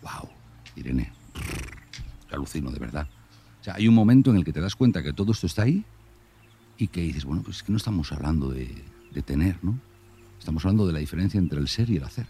[0.02, 0.30] ¡Wow!
[0.76, 1.12] Irene,
[2.32, 3.08] alucino de verdad.
[3.62, 5.64] O sea, hay un momento en el que te das cuenta que todo esto está
[5.64, 5.86] ahí
[6.78, 9.80] y que dices, bueno, pues es que no estamos hablando de, de tener, ¿no?
[10.40, 12.28] Estamos hablando de la diferencia entre el ser y el hacer.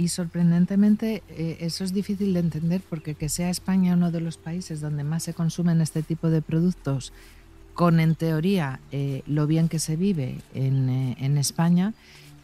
[0.00, 4.38] Y sorprendentemente eh, eso es difícil de entender porque que sea España uno de los
[4.38, 7.12] países donde más se consumen este tipo de productos,
[7.74, 11.92] con en teoría eh, lo bien que se vive en, eh, en España,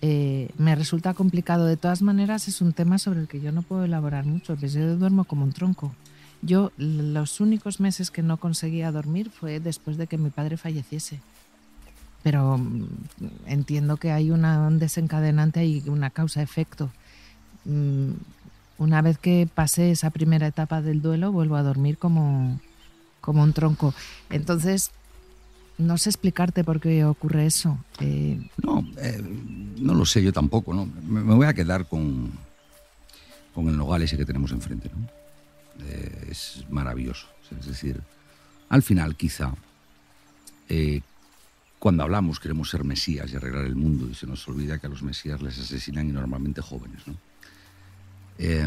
[0.03, 1.64] me resulta complicado.
[1.64, 4.69] De todas maneras es un tema sobre el que yo no puedo elaborar mucho, porque
[4.69, 5.95] yo duermo como un tronco.
[6.42, 11.21] Yo los únicos meses que no conseguía dormir fue después de que mi padre falleciese.
[12.23, 12.87] Pero mm,
[13.47, 16.90] entiendo que hay una, un desencadenante y una causa-efecto.
[17.66, 18.12] Mm,
[18.79, 22.61] una vez que pasé esa primera etapa del duelo, vuelvo a dormir como,
[23.20, 23.94] como un tronco.
[24.31, 24.90] Entonces,
[25.79, 27.79] no sé explicarte por qué ocurre eso.
[28.00, 29.22] Eh, No, eh,
[29.79, 30.87] no lo sé yo tampoco, ¿no?
[30.87, 32.33] Me, voy a quedar con,
[33.55, 35.09] con el nogal ese que tenemos enfrente, ¿no?
[35.87, 37.26] Eh, es maravilloso.
[37.59, 38.00] Es decir,
[38.68, 39.55] al final quizá,
[41.79, 44.90] cuando hablamos queremos ser mesías y arreglar el mundo y se nos olvida que a
[44.90, 47.14] los mesías les asesinan y normalmente jóvenes, ¿no?
[48.38, 48.66] Eh,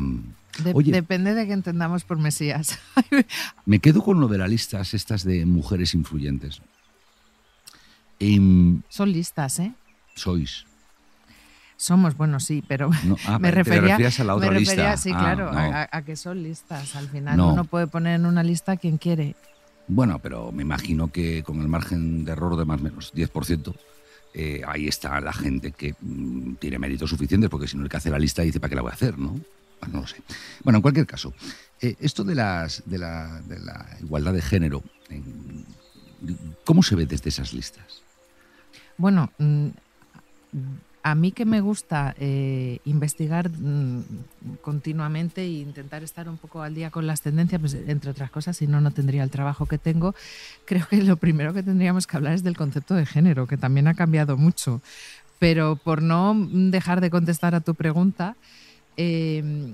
[0.63, 2.79] de- oye, Depende de que entendamos por Mesías.
[3.65, 6.61] me quedo con lo de las listas estas de mujeres influyentes.
[8.19, 9.73] Em, Son listas, ¿eh?
[10.15, 10.65] sois.
[11.77, 14.97] Somos, bueno, sí, pero No, ah, me refería, a la otra me refería, lista.
[14.97, 15.57] sí, Ah, claro, no.
[15.57, 16.95] a, a que son listas.
[16.97, 17.53] Al final No.
[17.53, 19.35] uno puede poner en una lista quien quiere.
[19.87, 23.73] Bueno, pero me imagino que con el margen de error de más o menos 10%,
[24.33, 27.97] eh, ahí está la gente que mm, tiene méritos suficientes, porque si no el que
[27.97, 29.17] hace la lista dice, ¿para qué la voy a hacer?
[29.17, 29.39] ¿no?
[29.79, 30.17] Bueno, no lo sé.
[30.63, 31.33] Bueno, en cualquier caso,
[31.81, 32.67] eh, esto de, la,
[34.01, 34.83] igualdad de género,
[36.65, 38.01] ¿cómo se ve desde esas listas?
[38.97, 39.67] Bueno, mm,
[41.03, 44.03] a mí que me gusta eh, investigar mm,
[44.61, 48.57] continuamente e intentar estar un poco al día con las tendencias, pues, entre otras cosas,
[48.57, 50.13] si no, no tendría el trabajo que tengo,
[50.65, 53.87] creo que lo primero que tendríamos que hablar es del concepto de género, que también
[53.87, 54.81] ha cambiado mucho.
[55.39, 58.35] Pero por no dejar de contestar a tu pregunta,
[58.99, 59.73] eh,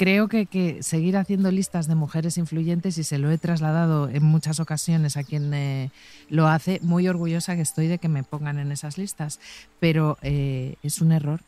[0.00, 4.22] creo que, que seguir haciendo listas de mujeres influyentes, y se lo he trasladado en
[4.22, 5.90] muchas ocasiones a quien eh,
[6.30, 9.40] lo hace, muy orgullosa que estoy de que me pongan en esas listas,
[9.78, 11.40] pero eh, es un error.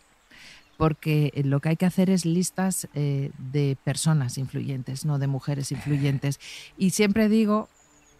[0.76, 5.72] Porque lo que hay que hacer es listas eh, de personas influyentes, no de mujeres
[5.72, 6.38] influyentes.
[6.76, 7.70] Y siempre digo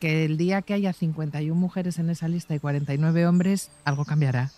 [0.00, 4.50] que el día que haya 51 mujeres en esa lista y 49 hombres, algo cambiará.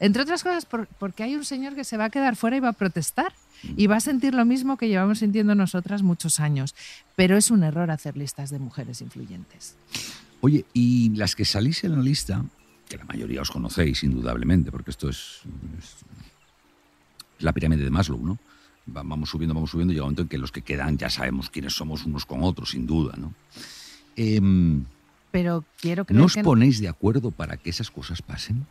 [0.00, 2.60] Entre otras cosas, por- porque hay un señor que se va a quedar fuera y
[2.60, 3.32] va a protestar
[3.76, 6.74] y va a sentir lo mismo que llevamos sintiendo nosotras muchos años.
[7.16, 9.76] Pero es un error hacer listas de mujeres influyentes.
[10.40, 12.44] Oye, y las que salís en la lista,
[12.88, 15.40] que la mayoría os conocéis indudablemente, porque esto es,
[15.78, 15.96] es
[17.40, 18.38] la pirámide de Maslow, ¿no?
[18.96, 21.50] Va- Vamos subiendo, vamos subiendo, llega un momento en que los que quedan ya sabemos
[21.50, 23.34] quiénes somos unos con otros, sin duda, ¿no?
[24.16, 24.84] Em,
[25.32, 26.42] Pero quiero creer ¿No os que...
[26.44, 28.64] ponéis de acuerdo para que esas cosas pasen?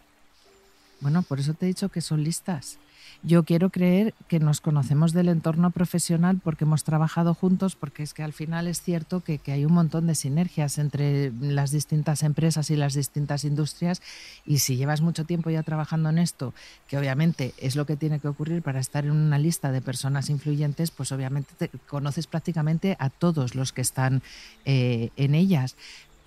[1.00, 2.80] Bueno, por eso te he dicho que son listas.
[3.24, 8.14] Yo quiero creer que nos conocemos del entorno profesional porque hemos trabajado juntos, porque es
[8.14, 12.22] que al final es cierto que, que hay un montón de sinergias entre las distintas
[12.22, 14.02] empresas y las distintas industrias
[14.46, 16.54] y si llevas mucho tiempo ya trabajando en esto,
[16.88, 20.30] que obviamente es lo que tiene que ocurrir para estar en una lista de personas
[20.30, 24.22] influyentes, pues obviamente te conoces prácticamente a todos los que están
[24.66, 25.76] eh, en ellas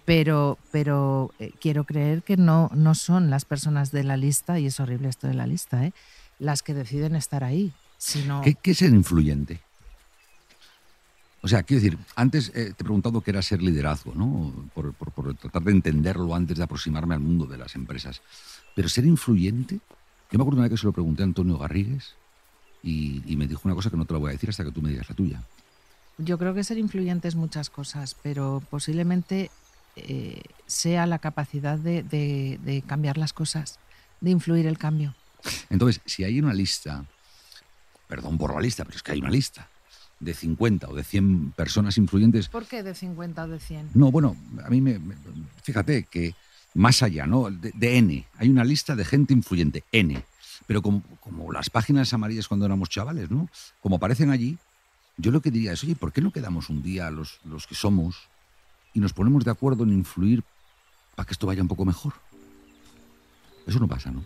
[0.05, 4.67] pero, pero eh, quiero creer que no, no son las personas de la lista, y
[4.67, 5.93] es horrible esto de la lista, ¿eh?
[6.39, 8.41] las que deciden estar ahí, sino...
[8.43, 9.61] ¿Qué, qué es ser influyente?
[11.43, 14.53] O sea, quiero decir, antes eh, te he preguntado qué era ser liderazgo, ¿no?
[14.75, 18.21] Por, por- por tratar de entenderlo antes de aproximarme al mundo de las empresas.
[18.75, 19.77] Pero ser influyente,
[20.31, 22.15] yo me acuerdo una vez que se lo pregunté a Antonio Garrigues
[22.83, 24.71] y, y me dijo una cosa que no te la voy a decir hasta que
[24.71, 25.43] tú me digas la tuya.
[26.19, 29.51] Yo creo que ser influyente es muchas cosas, pero posiblemente
[29.97, 33.79] eh, sea la capacidad de, de- de cambiar las cosas,
[34.21, 35.15] de influir el cambio.
[35.71, 37.05] Entonces, si hay una lista,
[38.09, 39.69] perdón por la lista, pero es que hay una lista
[40.19, 43.91] de 50 o de 100 personas influyentes, ¿Por qué de 50 o de 100?
[43.95, 45.15] No, bueno, a mí me, me-
[45.63, 46.35] fíjate que
[46.75, 47.51] más allá, ¿no?
[47.51, 50.23] De, de N, hay una lista de gente influyente, N.
[50.67, 53.49] Pero como, como las páginas amarillas cuando éramos chavales, ¿no?
[53.81, 54.59] Como aparecen allí,
[55.17, 57.75] yo lo que diría es, oye, ¿por qué no quedamos un día los, los que
[57.75, 58.29] somos
[58.95, 60.43] y nos ponemos de acuerdo en influir
[61.15, 62.15] para que esto vaya un poco mejor?
[63.67, 64.25] Eso no pasa, ¿no?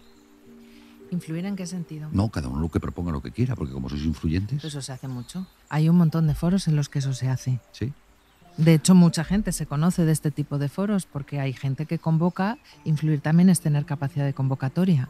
[1.10, 2.08] ¿Influir en qué sentido?
[2.12, 4.64] No, cada uno lo que proponga lo que quiera, porque como sois influyentes.
[4.64, 5.46] Eso se hace mucho.
[5.68, 7.60] Hay un montón de foros en los que eso se hace.
[7.72, 7.92] Sí.
[8.56, 11.98] De hecho, mucha gente se conoce de este tipo de foros porque hay gente que
[11.98, 12.58] convoca.
[12.84, 15.08] Influir también es tener capacidad de convocatoria.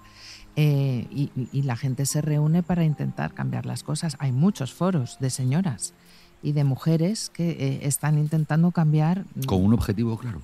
[0.56, 4.16] Eh, y, y la gente se reúne para intentar cambiar las cosas.
[4.18, 5.94] Hay muchos foros de señoras
[6.44, 9.24] y de mujeres que eh, están intentando cambiar.
[9.46, 10.40] Con un objetivo claro.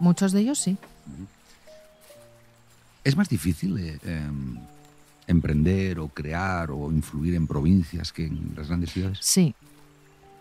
[0.00, 0.76] Muchos de ellos sí.
[3.04, 4.58] ¿Es más difícil eh, em,
[5.26, 9.18] emprender o crear o influir en provincias que en las grandes ciudades?
[9.22, 9.54] Sí.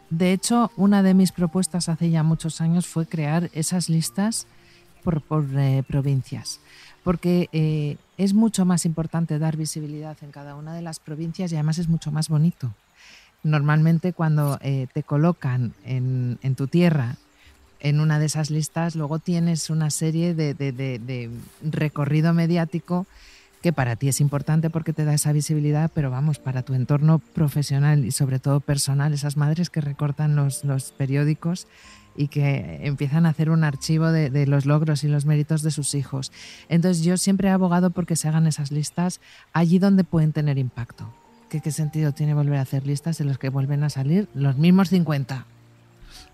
[0.10, 4.48] De hecho, una de mis propuestas hace ya muchos años fue crear esas listas
[5.04, 6.60] por, por eh, provincias,
[7.04, 11.56] porque eh, es mucho más importante dar visibilidad en cada una de las provincias y
[11.56, 12.74] además es mucho más bonito.
[13.44, 17.16] Normalmente cuando eh, te colocan en, tu tierra
[17.80, 21.32] en una de esas listas, luego tienes una serie de,
[21.64, 23.08] recorrido mediático
[23.62, 27.20] que para ti es importante porque te da esa visibilidad, pero vamos, para tu entorno
[27.20, 31.68] profesional y sobre todo personal, esas madres que recortan los, los periódicos
[32.16, 35.72] y que empiezan a hacer un archivo de, de, los logros y los méritos de
[35.72, 36.32] sus hijos.
[36.68, 39.22] Entonces yo siempre he abogado porque se hagan esas listas
[39.54, 41.14] allí donde pueden tener impacto.
[41.50, 44.58] ¿Qué, qué sentido tiene volver a hacer listas de los que vuelven a salir los
[44.58, 45.46] mismos 50?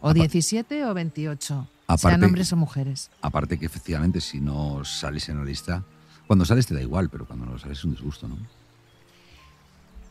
[0.01, 3.09] O 17 o 28, aparte, sean hombres o mujeres.
[3.21, 5.83] Aparte que efectivamente si no sales en la lista,
[6.27, 8.37] cuando sales te da igual, pero cuando no sales es un disgusto, ¿no?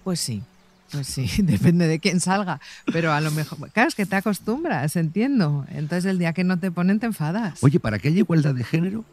[0.02, 0.42] Pues sí,
[0.90, 2.60] pues sí, depende de quién salga.
[2.86, 5.66] Pero a lo mejor, claro, es que te acostumbras, entiendo.
[5.70, 7.62] Entonces el día que no te ponen te enfadas.
[7.62, 9.04] Oye, para que haya igualdad de género,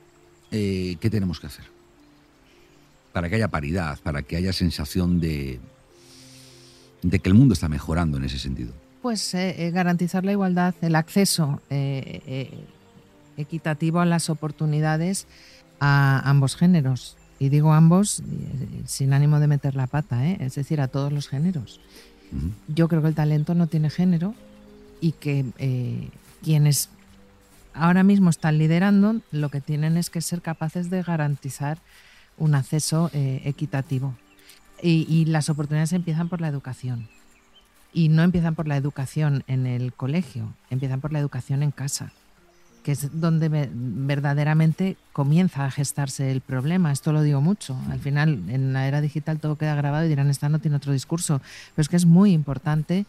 [0.52, 1.66] eh, ¿qué tenemos que hacer?
[3.14, 5.60] Para que haya paridad, para que haya sensación de,
[7.02, 8.74] de que el mundo está mejorando en ese sentido.
[9.02, 12.66] Pues eh, eh, garantizar la igualdad, el acceso eh,
[13.38, 15.28] equitativo a las oportunidades
[15.80, 17.18] a ambos géneros.
[17.40, 18.22] Y digo ambos
[18.86, 21.80] sin ánimo de meter la pata, es decir, a todos los géneros.
[22.32, 22.52] Uh -huh.
[22.68, 24.36] Yo creo que el talento no tiene género
[25.00, 26.12] y que
[26.44, 26.90] quienes
[27.74, 31.80] ahora mismo están liderando lo que tienen es que ser capaces de garantizar
[32.38, 34.14] un acceso equitativo.
[34.82, 37.08] Y, las oportunidades empiezan por la educación
[37.94, 42.12] y no empiezan por la educación en el colegio, empiezan por la educación en casa,
[42.84, 46.92] que es donde verdaderamente comienza a gestarse el problema.
[46.92, 47.78] Esto lo digo mucho.
[47.90, 50.94] Al final, en la era digital todo queda grabado y dirán, esta no tiene otro
[50.94, 51.42] discurso.
[51.76, 53.06] Pero es que es muy importante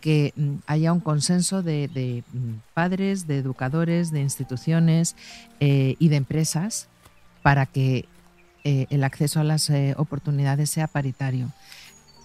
[0.00, 5.16] que mm, haya un consenso de, de mm, padres, de educadores, de instituciones
[5.60, 6.88] eh, y de empresas
[7.42, 8.06] para que
[8.70, 11.50] eh, el acceso a las eh, oportunidades sea paritario.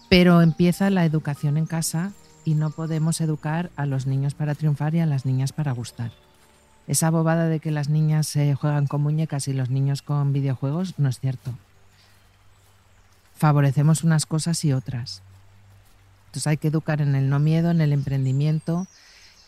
[0.09, 2.11] Pero empieza la educación en casa
[2.43, 6.11] y no podemos educar a los niños para triunfar y a las niñas para gustar.
[6.85, 10.95] Esa bobada de que las niñas se juegan con muñecas y los niños con videojuegos
[10.99, 11.53] no es cierto.
[13.37, 15.21] Favorecemos unas cosas y otras.
[16.25, 18.85] Entonces hay que educar en el no miedo, en el emprendimiento,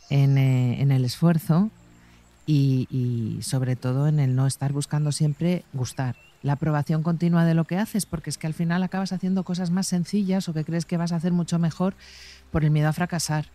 [0.10, 1.72] en, eh, el esfuerzo
[2.48, 7.66] y sobre todo en el no estar buscando siempre gustar la aprobación continua de lo
[7.66, 10.86] que haces, porque es que al final acabas haciendo cosas más sencillas o que crees
[10.86, 11.96] que vas a hacer mucho mejor
[12.52, 13.48] por el miedo a fracasar.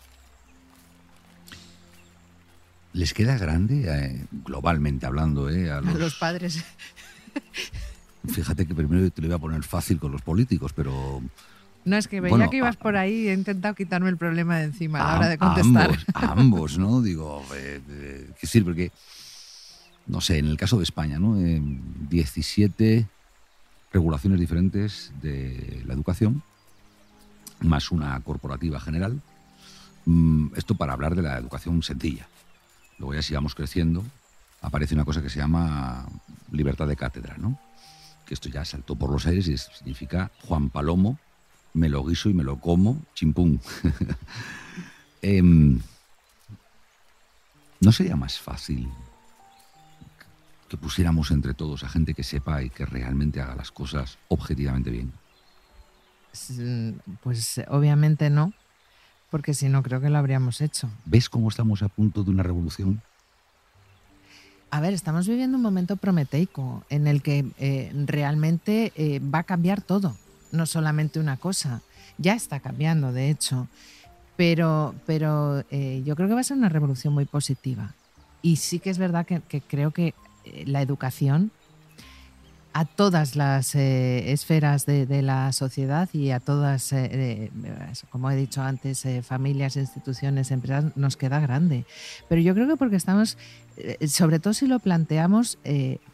[2.93, 5.95] ¿Les queda grande, eh, globalmente hablando, eh, a, los...
[5.95, 6.65] a los padres?
[8.27, 11.23] Fíjate que primero te lo iba a poner fácil con los políticos, pero
[11.85, 14.59] no, es que veía bueno, que ibas por ahí y he intentado quitarme el problema
[14.59, 15.91] de encima a la hora de contestar.
[15.91, 16.07] Ambos,
[16.39, 17.01] ambos ¿no?
[17.01, 18.65] Digo, eh, eh, ¿qué decir?
[18.65, 18.91] Porque
[20.11, 21.39] no sé, en el caso de España, ¿no?
[21.39, 23.07] Eh, 17
[23.93, 26.43] regulaciones diferentes de la educación,
[27.61, 29.21] más una corporativa general.
[30.07, 32.27] Mm, esto para hablar de la educación sencilla.
[32.99, 34.05] Luego ya sigamos creciendo,
[34.61, 36.07] aparece una cosa que se llama
[36.51, 37.59] libertad de cátedra, ¿no?
[38.27, 41.19] Que esto ya saltó por los aires y significa Juan Palomo,
[41.73, 43.59] me lo guiso y me lo como, chimpum.
[45.23, 45.41] eh,
[47.81, 48.89] ¿No sería más fácil
[50.71, 54.91] que pusiéramos entre todos a gente que sepa y que realmente haga las cosas objetivamente
[54.91, 55.13] bien?
[57.25, 58.53] Pues obviamente no,
[59.31, 60.89] porque si no creo que lo habríamos hecho.
[61.05, 63.03] ¿Ves cómo estamos a punto de una revolución?
[64.71, 69.43] A ver, estamos viviendo un momento prometeico en el que eh, realmente eh, va a
[69.43, 70.17] cambiar todo,
[70.53, 71.83] no solamente una cosa.
[72.17, 73.67] Ya está cambiando, de hecho,
[74.37, 77.93] pero, pero eh, yo creo que va a ser una revolución muy positiva.
[78.41, 80.15] Y sí que es verdad que, que creo que
[80.67, 81.51] la educación
[82.73, 87.51] a todas las eh, esferas de, la sociedad y a todas, eh,
[88.11, 91.85] como he dicho antes, familias, instituciones, empresas, nos queda grande.
[92.29, 93.37] Pero yo creo que porque estamos,
[94.07, 95.59] sobre todo si lo planteamos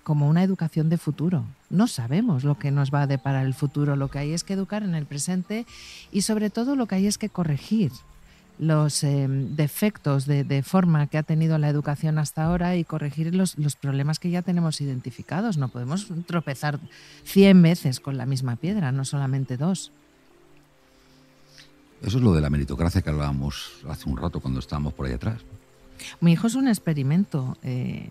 [0.02, 1.44] como una educación de futuro.
[1.68, 4.54] No sabemos lo que nos va a deparar el futuro, lo que hay es que
[4.54, 5.66] educar en el presente
[6.10, 7.92] y sobre todo lo que hay es que corregir
[8.58, 13.58] los em, defectos de, forma que ha tenido la educación hasta ahora y corregir los,
[13.58, 15.58] los, problemas que ya tenemos identificados.
[15.58, 16.78] No podemos tropezar
[17.24, 19.92] 100 veces con la misma piedra, no solamente dos.
[22.02, 25.12] Eso es lo de la meritocracia que hablábamos hace un rato cuando estábamos por ahí
[25.12, 25.42] atrás.
[26.20, 28.10] Mi hijo es un experimento eh,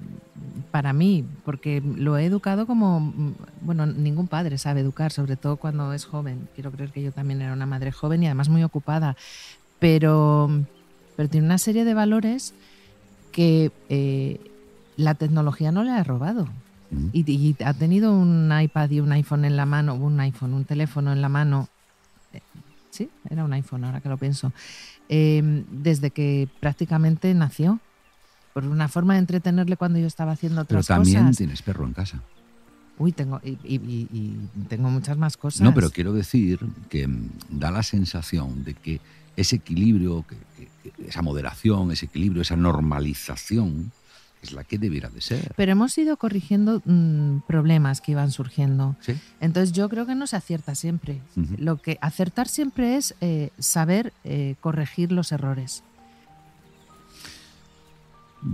[0.71, 5.57] para mí, porque lo he educado como, mm, bueno, ningún padre sabe educar, sobre todo
[5.57, 6.47] cuando es joven.
[6.55, 9.15] Quiero creer que yo también era una madre joven y además muy ocupada
[9.85, 10.49] pero,
[11.15, 12.55] pero tiene una serie de valores
[13.31, 14.41] que eh,
[14.97, 16.47] la tecnología no le ha robado.
[17.13, 21.13] Y, ha tenido un iPad y un iPhone en la mano, un iPhone, un teléfono
[21.13, 21.69] en la mano.
[22.33, 22.41] Eh,
[22.89, 24.51] sí, era un iPhone, ahora que lo pienso.
[25.07, 27.79] Em, desde que prácticamente nació.
[28.55, 30.97] Por una forma de entretenerle cuando yo estaba haciendo otras cosas.
[30.97, 32.23] Pero también tienes perro en casa.
[32.97, 35.61] Uy, tengo, y, y, tengo muchas más cosas.
[35.61, 36.59] No, pero quiero decir
[36.89, 38.99] que mm, da la sensación de que
[39.35, 40.25] ese equilibrio,
[41.07, 43.91] esa moderación, ese equilibrio, esa normalización,
[44.41, 45.53] es la que debiera de ser.
[45.55, 48.95] Pero hemos ido corrigiendo mm, problemas que iban surgiendo.
[49.41, 51.19] Entonces yo creo que no se acierta siempre.
[51.57, 55.83] Lo que acertar siempre es eh, saber eh, corregir los errores.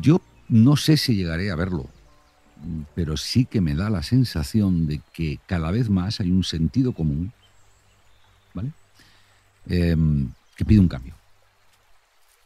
[0.01, 1.89] Yo no sé si llegaré a verlo,
[2.95, 6.93] pero sí que me da la sensación de que cada vez más hay un sentido
[6.93, 7.33] común,
[8.53, 8.71] ¿vale?
[9.67, 11.15] Em, que pide un cambio.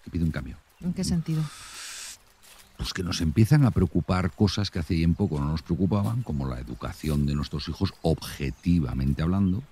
[0.04, 0.58] Que pide un cambio.
[0.82, 1.44] ¿En qué sentido?
[2.78, 6.60] Pues que nos empiezan a preocupar cosas que hace tiempo no nos preocupaban, como la
[6.60, 9.64] educación de nuestros hijos, objetivamente hablando,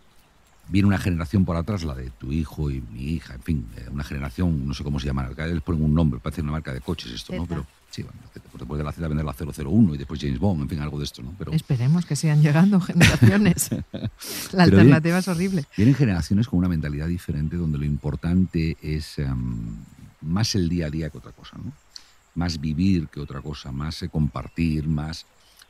[0.70, 3.88] viene una generación por atrás, la de tu hijo y mi hija, en fin, eh,
[3.92, 6.82] una generación, no sé cómo se llama, les ponen un nombre, parece una marca de
[6.82, 7.46] coches esto, ¿no?
[7.46, 10.70] Pero sí, bueno, después de la Z vender la 001 y después James Bond, en
[10.70, 11.36] fin, algo de esto, ¿no?
[11.38, 11.52] Pero...
[11.54, 13.70] Esperemos que sigan llegando generaciones.
[14.54, 15.66] la alternativa es horrible.
[15.76, 19.76] Vienen generaciones con una mentalidad diferente donde lo importante es em,
[20.22, 21.72] más el día a día que otra cosa, ¿no?
[22.36, 25.26] Más vivir que otra cosa, más eh, compartir, más...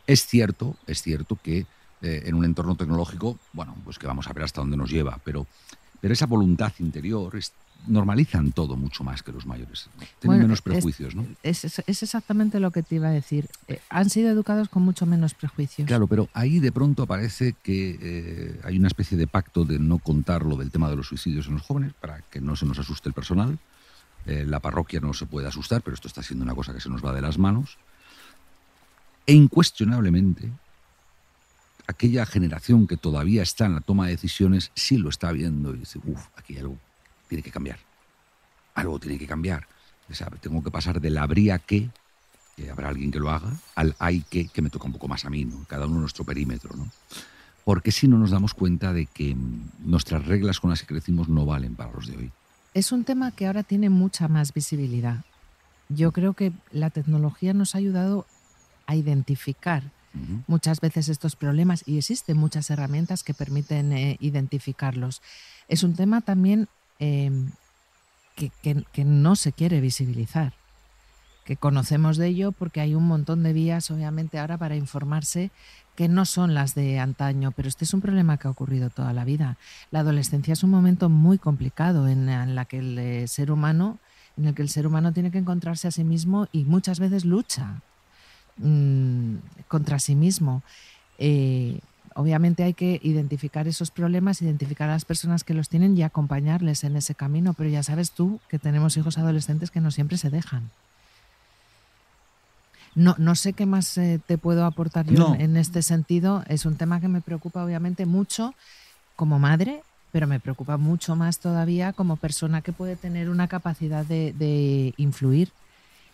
[0.06, 1.66] Es cierto, es cierto que
[2.04, 5.22] eh, en un entorno tecnológico, bueno, pues que vamos a ver hasta dónde nos lleva,
[5.24, 5.48] pero,
[6.02, 7.34] pero esa voluntad interior
[7.88, 9.90] normalizan todo mucho más que los mayores.
[10.20, 11.26] Tienen menos prejuicios, ¿no?
[11.44, 13.48] Es, exactamente lo que te iba a decir.
[13.70, 15.88] Eh, han sido educados con mucho menos prejuicios.
[15.88, 19.98] Claro, pero ahí de pronto aparece que eh, hay una especie de pacto de no
[19.98, 22.80] contar lo del tema de los suicidios en los jóvenes para que no se nos
[22.80, 23.58] asuste el personal.
[24.26, 27.04] la parroquia no se puede asustar, pero esto está siendo una cosa que se nos
[27.04, 27.78] va de las manos.
[29.26, 30.52] E incuestionablemente,
[31.88, 35.80] aquella generación que todavía está en la toma de decisiones sí lo está viendo y
[35.80, 36.78] dice, uff, aquí algo
[37.28, 37.80] tiene que cambiar.
[38.76, 39.68] Algo tiene que cambiar.
[40.42, 41.90] tengo que pasar del habría que,
[42.56, 45.26] que habrá alguien que lo haga, al hay que, que me toca un poco más
[45.26, 45.66] a mí, ¿no?
[45.68, 46.90] Cada uno nuestro perímetro, ¿no?
[47.66, 51.30] Porque si no nos damos cuenta de que mm, nuestras reglas con las que crecimos
[51.30, 52.32] no valen para los de hoy.
[52.74, 55.24] Es un tema que ahora tiene mucha más visibilidad.
[55.90, 58.26] Yo creo que la tecnología nos ha ayudado
[58.88, 59.84] a identificar
[60.48, 65.22] muchas veces estos problemas y existen muchas herramientas que permiten eh, identificarlos.
[65.68, 66.68] Es un tema también
[67.00, 67.52] em,
[68.36, 70.54] que, no se quiere visibilizar,
[71.46, 75.52] que conocemos de ello porque hay un montón de vías, obviamente, ahora para informarse
[75.96, 79.14] que no son las de antaño, pero este es un problema que ha ocurrido toda
[79.14, 79.58] la vida.
[79.92, 84.00] La adolescencia es un momento muy complicado en, en la que el eh, ser humano,
[84.38, 87.26] en el que el ser humano tiene que encontrarse a sí mismo y muchas veces
[87.26, 87.82] lucha
[88.58, 89.38] Mm,
[89.68, 90.62] contra sí mismo.
[91.18, 91.80] Eh,
[92.16, 96.84] obviamente hay que identificar esos problemas, identificar a las personas que los tienen y acompañarles
[96.84, 100.30] en ese camino, pero ya sabes tú que tenemos hijos adolescentes que no siempre se
[100.30, 100.70] dejan.
[102.96, 106.44] No, no sé qué más eh, te puedo aportar yo en este sentido.
[106.48, 108.54] Es un tema que me preocupa obviamente mucho
[109.16, 109.82] como madre,
[110.12, 115.52] pero me preocupa mucho más todavía como persona que puede tener una capacidad de influir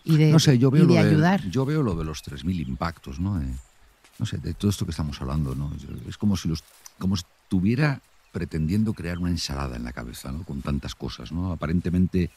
[0.04, 1.48] y de, no sé, yo veo ayudar.
[1.50, 3.42] yo veo lo de los 3.000 impactos, ¿no?
[4.18, 5.72] no sé, de todo esto que estamos hablando, ¿no?
[6.08, 6.64] Es como si los,
[6.98, 10.44] como estuviera pretendiendo crear una ensalada en la cabeza, ¿no?
[10.44, 11.52] Con tantas cosas, ¿no?
[11.52, 12.30] Aparentemente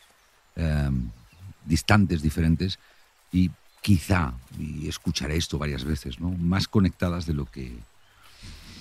[0.57, 1.11] em,
[1.65, 2.79] distantes, diferentes
[3.33, 3.51] y
[3.81, 6.31] quizá, y escucharé esto varias veces, ¿no?
[6.31, 7.77] Más conectadas de lo que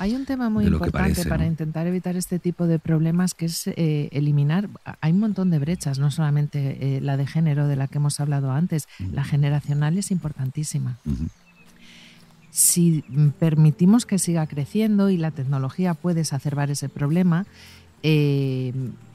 [0.02, 4.10] hay un tema muy importante para intentar evitar este tipo de problemas que es eh,
[4.12, 4.68] eliminar.
[5.00, 8.20] Hay un montón de brechas, no solamente eh, la de género de la que hemos
[8.20, 10.98] hablado antes, la generacional es importantísima.
[12.50, 13.04] si
[13.38, 17.46] permitimos que siga creciendo y la tecnología puede exacerbar ese problema,
[18.02, 18.74] eh,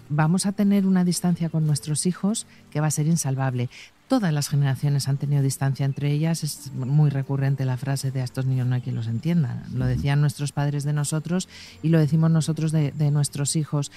[0.09, 3.69] vamos a tener una distancia con nuestros hijos que va a ser insalvable.
[4.09, 6.45] Todas las generaciones han tenido distancia entre ellas.
[6.45, 9.65] Es muy recurrente la frase de a estos niños no hay quien los entienda.
[9.73, 11.49] Lo decían nuestros padres de nosotros
[11.83, 13.91] y lo decimos nosotros de, nuestros hijos.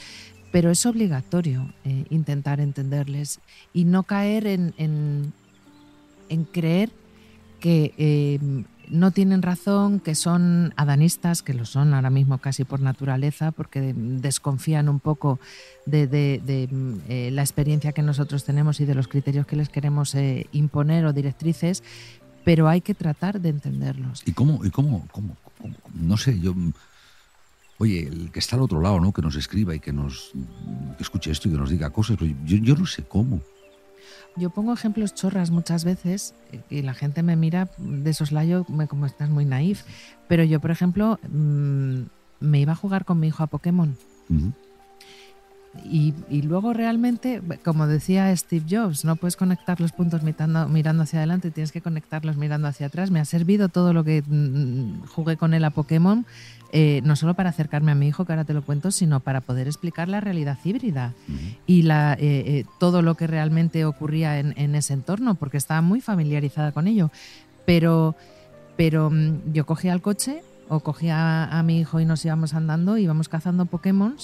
[0.52, 3.40] Pero es obligatorio eh, intentar entenderles
[3.72, 6.90] y no caer en, en, creer
[7.60, 8.40] que eh,
[8.90, 13.94] no tienen razón, que son adanistas, que lo son ahora mismo casi por naturaleza, porque
[13.96, 15.40] desconfían un poco
[15.86, 16.10] de,
[17.08, 21.06] eh, la experiencia que nosotros tenemos y de los criterios que les queremos eh, imponer
[21.06, 21.84] o directrices,
[22.44, 24.24] pero hay que tratar de entenderlos.
[24.26, 25.36] ¿Y cómo, y cómo, cómo,
[25.94, 26.56] no sé, yo...
[27.82, 29.14] Oye, el que está al otro lado, ¿no?
[29.14, 30.34] Que nos escriba y que nos
[31.00, 33.42] escuche esto y que nos diga cosas, pero yo, yo no sé cómo.
[34.36, 36.34] Yo pongo ejemplos chorras muchas veces
[36.70, 39.84] y la gente me mira de soslayo como estás muy naif.
[40.28, 42.02] Pero yo, por ejemplo, mm,
[42.40, 43.98] me iba a jugar con mi hijo a Pokémon.
[45.84, 51.20] Y, luego realmente, como decía Steve Jobs, no puedes conectar los puntos mirando, mirando, hacia
[51.20, 53.12] adelante, tienes que conectarlos mirando hacia atrás.
[53.12, 56.26] Me ha servido todo lo que mm, jugué con él a Pokémon
[56.72, 59.42] eh, no solo para acercarme a mi hijo, que ahora te lo cuento, sino para
[59.42, 61.14] poder explicar la realidad híbrida
[61.66, 66.00] y la, eh, eh, todo lo que realmente ocurría en, ese entorno, porque estaba muy
[66.00, 67.10] familiarizada con ello.
[67.66, 68.16] Pero,
[68.78, 72.98] pero mm, yo cogía el coche o cogía a, mi hijo y nos íbamos andando,
[72.98, 74.16] íbamos cazando Pokémon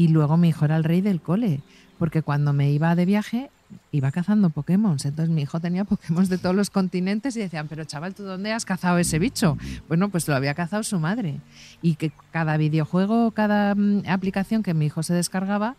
[0.00, 1.60] y luego mi hijo era el rey del cole,
[1.98, 3.50] porque cuando me iba de viaje
[3.92, 4.92] iba cazando Pokémon.
[4.92, 8.50] Entonces mi hijo tenía Pokémon de todos los continentes y decían, pero chaval, ¿tú dónde
[8.50, 9.58] has cazado ese bicho?
[9.88, 11.40] Bueno, pues lo había cazado su madre.
[11.82, 15.76] Y que cada videojuego, cada mm, aplicación que mi hijo se descargaba,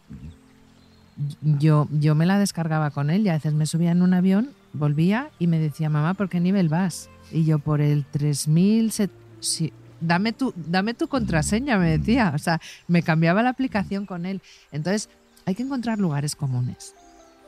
[1.42, 4.52] yo, yo me la descargaba con él y a veces me subía en un avión,
[4.74, 7.10] volvía y me decía, mamá, ¿por qué nivel vas?
[7.32, 8.92] Y yo por el 3000...
[9.40, 12.34] Sí, dame tu, dame tu contraseña, me decía.
[12.36, 14.42] O sea, me cambiaba la aplicación con él.
[14.72, 15.10] Entonces,
[15.46, 16.96] hay que encontrar lugares comunes.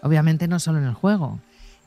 [0.02, 1.40] Obviamente no solo en el juego,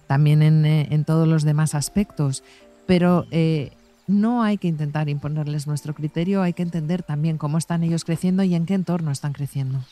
[0.06, 2.42] también en, eh, todos los demás aspectos,
[2.86, 3.72] pero eh,
[4.06, 8.42] no hay que intentar imponerles nuestro criterio, hay que entender también cómo están ellos creciendo
[8.42, 9.84] y en qué entorno están creciendo.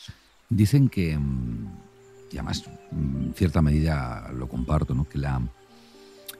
[0.48, 1.68] Dicen que, mm,
[2.32, 5.04] y además en cierta medida lo comparto, ¿no?
[5.04, 5.42] que la,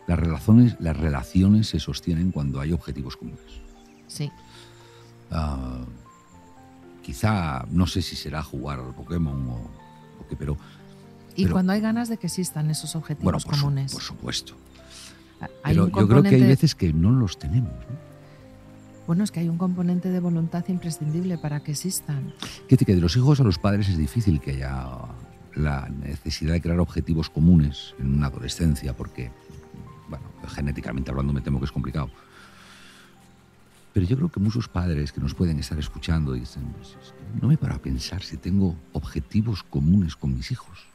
[0.06, 3.64] las, relaciones, las relaciones se sostienen cuando hay objetivos comunes.
[4.14, 4.30] Sí.
[5.30, 5.84] Ah,
[7.02, 9.56] quizá, no sé si será jugar al Pokémon o,
[10.20, 10.56] o qué, pero
[11.36, 13.92] y cuando hay ganas de que existan esos objetivos comunes.
[13.92, 14.54] por supuesto.
[15.40, 17.72] Ah, Pero yo creo que hay veces que no los tenemos.
[19.06, 22.32] Bueno, es que hay un componente de voluntad imprescindible para que existan.
[22.68, 24.86] Que de los hijos a los padres es difícil que haya
[25.54, 29.30] la necesidad de crear objetivos comunes en una adolescencia, porque,
[30.08, 32.10] bueno, genéticamente hablando me temo que es complicado.
[33.94, 36.96] Pero yo creo que muchos padres que nos pueden estar escuchando dicen, pues
[37.40, 40.94] no me paro a pensar si tengo objetivos comunes con mis hijos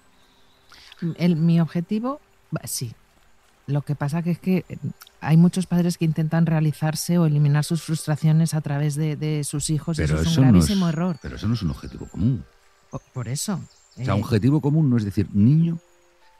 [1.02, 2.20] mi objetivo,
[2.66, 2.94] sí.
[3.68, 4.78] Lo que pasa que es que eh,
[5.22, 10.00] hay muchos padres que intentan realizarse o eliminar sus frustraciones a través de, sus hijos.
[10.00, 11.18] eso, es un gravísimo error.
[11.22, 12.44] Pero eso no es un objetivo común.
[13.14, 13.62] por eso.
[13.98, 15.78] O sea, eh, objetivo común no es decir, niño,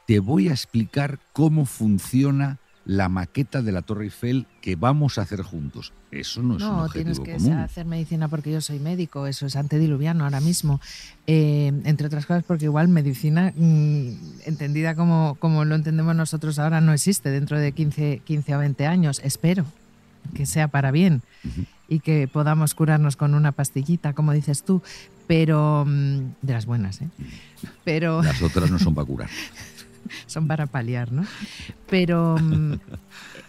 [0.06, 5.22] te voy a explicar cómo funciona la maqueta de la Torre Eiffel que vamos a
[5.22, 5.92] hacer juntos.
[6.10, 9.56] Eso no es un objetivo tienes que hacer medicina porque yo soy médico, eso es
[9.56, 10.80] antediluviano ahora mismo.
[11.26, 14.08] Eh, entre otras cosas porque igual medicina, mm,
[14.46, 18.86] entendida como, como lo entendemos nosotros ahora, no existe dentro de 15, 15 o 20
[18.86, 19.20] años.
[19.22, 19.64] Espero
[20.34, 21.22] que sea para bien
[21.88, 24.82] y que podamos curarnos con una pastillita, como dices tú,
[25.26, 27.08] pero mm, de las buenas, ¿eh?
[27.84, 28.22] Pero...
[28.22, 29.30] Las otras no son para curar.
[30.26, 31.24] son para paliar, ¿no?
[31.88, 32.74] Pero mm,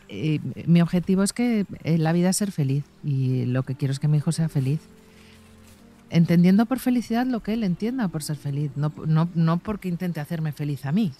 [0.09, 3.99] eh, mi objetivo es que en la vida ser feliz y lo que quiero es
[3.99, 4.79] que mi hijo sea feliz.
[6.09, 8.91] Entendiendo por felicidad lo que él entienda por ser feliz, no,
[9.33, 11.13] no, porque intente hacerme feliz a mí.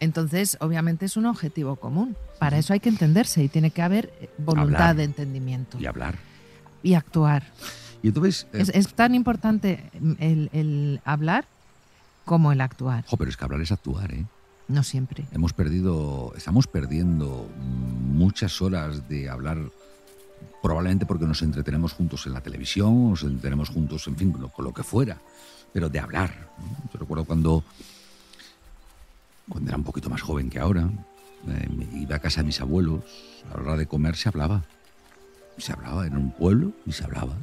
[0.00, 2.16] Entonces, obviamente es un objetivo común.
[2.40, 5.78] Para eso hay que entenderse y tiene que haber voluntad de entendimiento.
[5.78, 6.16] Y hablar.
[6.82, 7.44] Y actuar.
[8.02, 11.46] Y entonces, eh, es, tan importante el, el, hablar
[12.24, 13.04] como el actuar.
[13.06, 14.24] Jo, pero es que hablar es actuar, ¿eh?
[14.68, 15.26] No siempre.
[15.32, 19.58] Hemos perdido, estamos perdiendo muchas horas de hablar,
[20.60, 24.74] probablemente porque nos entretenemos juntos en la televisión, nos entretenemos juntos, en fin, con lo
[24.74, 25.18] que fuera,
[25.72, 26.50] pero de hablar.
[26.92, 27.62] Yo recuerdo cuando,
[29.48, 30.90] cuando era un poquito más joven que ahora,
[31.48, 33.04] eh, iba a casa de mis abuelos,
[33.52, 34.64] a la hora de comer se hablaba.
[35.58, 37.36] Se hablaba, en un pueblo y se hablaba.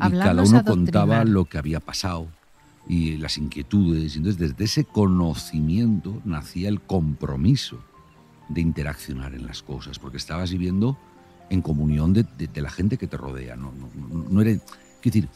[0.00, 2.26] Y cada uno contaba lo que había pasado
[2.88, 4.16] y las inquietudes.
[4.16, 7.78] Entonces, desde ese conocimiento nacía el compromiso
[8.48, 10.98] de interaccionar en las cosas, porque estabas viviendo
[11.50, 13.56] en comunión de, la gente que te rodea.
[13.56, 14.60] No, no, no eres,
[15.00, 15.28] quiero decir,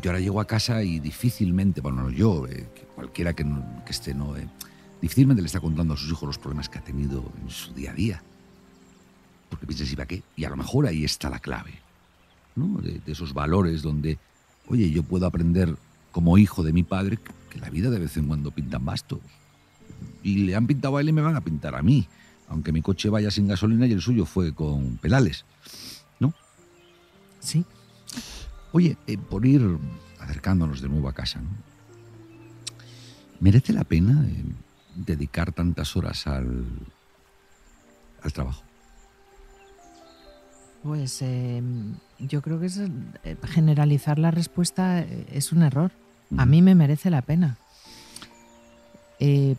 [0.00, 3.44] yo ahora llego a casa y difícilmente, bueno, yo, eh, cualquiera que,
[3.88, 4.48] esté, no, eh,
[5.00, 7.90] difícilmente le está contando a sus hijos los problemas que ha tenido en su día
[7.90, 8.22] a día.
[9.50, 10.22] Porque piensas, ¿y para qué?
[10.36, 11.72] Y a lo mejor ahí está la clave,
[12.56, 12.80] ¿no?
[12.80, 14.18] De, esos valores donde,
[14.68, 15.76] oye, yo puedo aprender
[16.12, 17.18] como hijo de mi padre
[17.50, 19.20] que la vida de vez en cuando pintan bastos.
[20.22, 22.06] Y le han pintado a él y me van a pintar a mí.
[22.48, 25.44] Aunque mi coche vaya sin gasolina y el suyo fue con pedales,
[26.20, 26.34] ¿no?
[27.40, 27.64] Sí.
[28.72, 29.78] Oye, eh, por ir
[30.18, 31.48] acercándonos de nuevo a casa, ¿no?
[33.40, 34.44] ¿merece la pena eh,
[34.94, 36.64] dedicar tantas horas al,
[38.22, 38.62] al trabajo?
[40.82, 45.90] Pues em, yo creo que eh, generalizar la respuesta es un error.
[46.36, 47.56] A mí me merece la pena.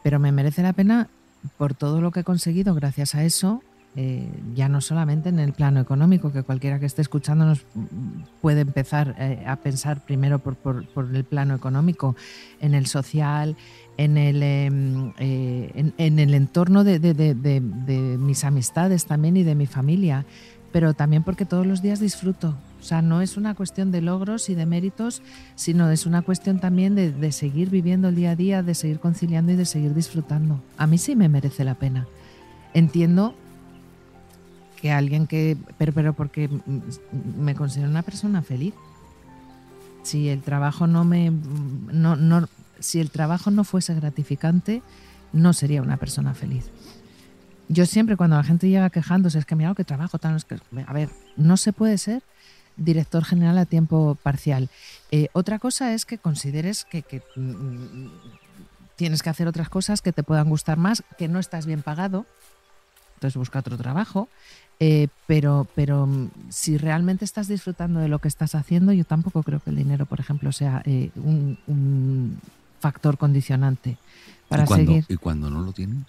[0.04, 1.10] pero me merece la pena
[1.58, 3.62] por todo lo que he conseguido gracias a eso
[3.96, 7.64] eh, ya no solamente en el plano económico, que cualquiera que esté escuchándonos
[8.42, 12.16] puede empezar eh, a pensar primero por, el plano económico,
[12.60, 13.56] en el social,
[13.98, 19.68] en el, em, eh, en, el entorno de, de, mis amistades también y de mi
[19.68, 20.26] familia,
[20.72, 22.56] pero también porque todos los días disfruto.
[22.84, 25.22] O sea, no es una cuestión de logros y de méritos,
[25.56, 29.54] sino es una cuestión también de seguir viviendo el día a día, de seguir conciliando
[29.54, 30.62] y de seguir disfrutando.
[30.78, 32.08] A mí sí me merece la pena.
[32.74, 33.36] Entiendo
[34.82, 36.50] que alguien que, pero, pero porque
[37.38, 38.74] me considero una persona feliz.
[40.02, 44.82] Si el trabajo no me, no, no, si el trabajo no fuese gratificante,
[45.32, 46.66] no sería una persona feliz.
[47.70, 50.58] Yo siempre cuando la gente llega quejándose es que mira que trabajo tan es que
[50.86, 51.08] a ver,
[51.38, 52.22] no se puede ser
[52.78, 54.70] director general a tiempo parcial.
[55.12, 58.08] Eh, otra cosa es que consideres que, que mm,
[58.96, 62.26] tienes que hacer otras cosas que te puedan gustar más, que no estás bien pagado,
[63.16, 64.28] entonces busca otro trabajo.
[64.80, 69.44] Eh, pero, pero mm, si realmente estás disfrutando de lo que estás haciendo, yo tampoco
[69.44, 72.40] creo que el dinero, por ejemplo, sea eh, un,
[72.80, 73.98] factor condicionante
[74.50, 75.06] para ¿Y cuando, seguir.
[75.08, 76.04] ¿Y cuando no lo tienes?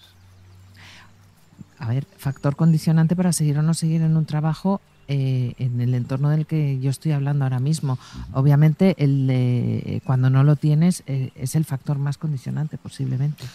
[1.79, 5.93] A ver, factor condicionante para seguir o no seguir en un trabajo eh, en el
[5.93, 7.97] entorno del que yo estoy hablando ahora mismo.
[8.33, 13.45] Obviamente, el cuando no lo tienes es el factor más condicionante, posiblemente.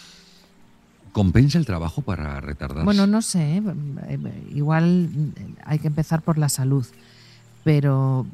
[1.12, 2.84] ¿Compensa el trabajo para retardarse?
[2.84, 3.62] Bueno, no sé, ¿eh?
[4.55, 5.11] igual
[5.64, 6.86] hay que empezar por la salud,
[7.64, 8.26] pero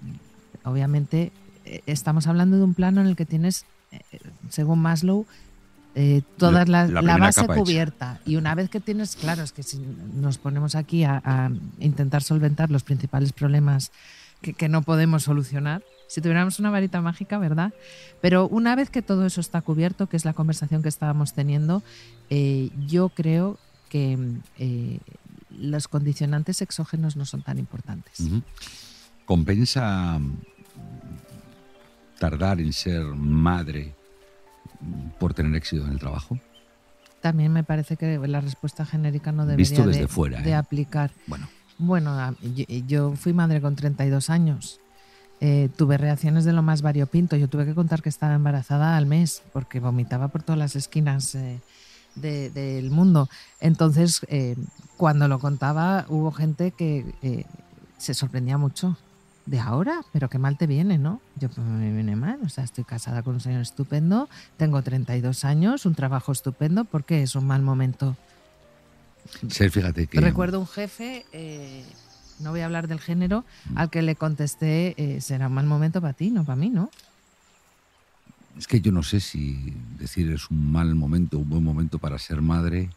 [0.64, 1.33] obviamente
[1.64, 4.01] eh, estamos hablando de un plano en el que tienes, eh,
[4.51, 5.27] según Maslow,
[6.37, 6.87] toda la,
[7.19, 8.21] base cubierta.
[8.27, 9.79] Y una vez que tienes, claro, es que si
[10.15, 13.93] nos ponemos aquí a, intentar solventar los principales problemas
[14.41, 17.73] que no podemos solucionar, si tuviéramos una varita mágica, ¿verdad?
[18.21, 21.83] Pero una vez que todo eso está cubierto, que es la conversación que estábamos teniendo,
[22.31, 24.19] eh, yo creo que
[24.59, 25.01] eh,
[25.51, 28.23] los condicionantes exógenos no son tan importantes.
[29.25, 30.21] ¿Compensa
[32.19, 33.95] tardar en ser madre
[35.18, 36.39] por tener éxito en el trabajo?
[37.20, 40.55] También me parece que la respuesta genérica no debería desde de, fuera, de ¿eh?
[40.55, 41.11] aplicar.
[41.27, 41.49] Bueno.
[41.79, 42.35] Bueno,
[42.87, 44.81] yo fui madre con 32 años.
[45.41, 47.37] Eh, tuve reacciones de lo más variopinto.
[47.37, 51.35] Yo tuve que contar que estaba embarazada al mes porque vomitaba por todas las esquinas
[51.35, 51.61] eh,
[52.14, 53.29] del mundo.
[53.61, 54.57] Entonces, eh,
[54.97, 57.45] cuando lo contaba, hubo gente que
[57.99, 58.97] se sorprendía mucho.
[59.47, 61.21] De ahora, pero qué mal te viene, ¿no?
[61.37, 65.45] Yo pues, me viene mal, o sea, estoy casada con un señor estupendo, tengo 32
[65.45, 68.17] años, un trabajo estupendo, ¿por qué es un mal momento?
[69.49, 70.21] Sí, fíjate que...
[70.21, 71.25] Recuerdo un jefe
[72.41, 73.79] no voy a hablar del género, mm.
[73.79, 76.91] al que le contesté, eh, será un mal momento para ti, no para mí, ¿no?
[78.59, 82.19] Es que yo no sé si decir es un mal momento, un buen momento para
[82.19, 82.91] ser madre,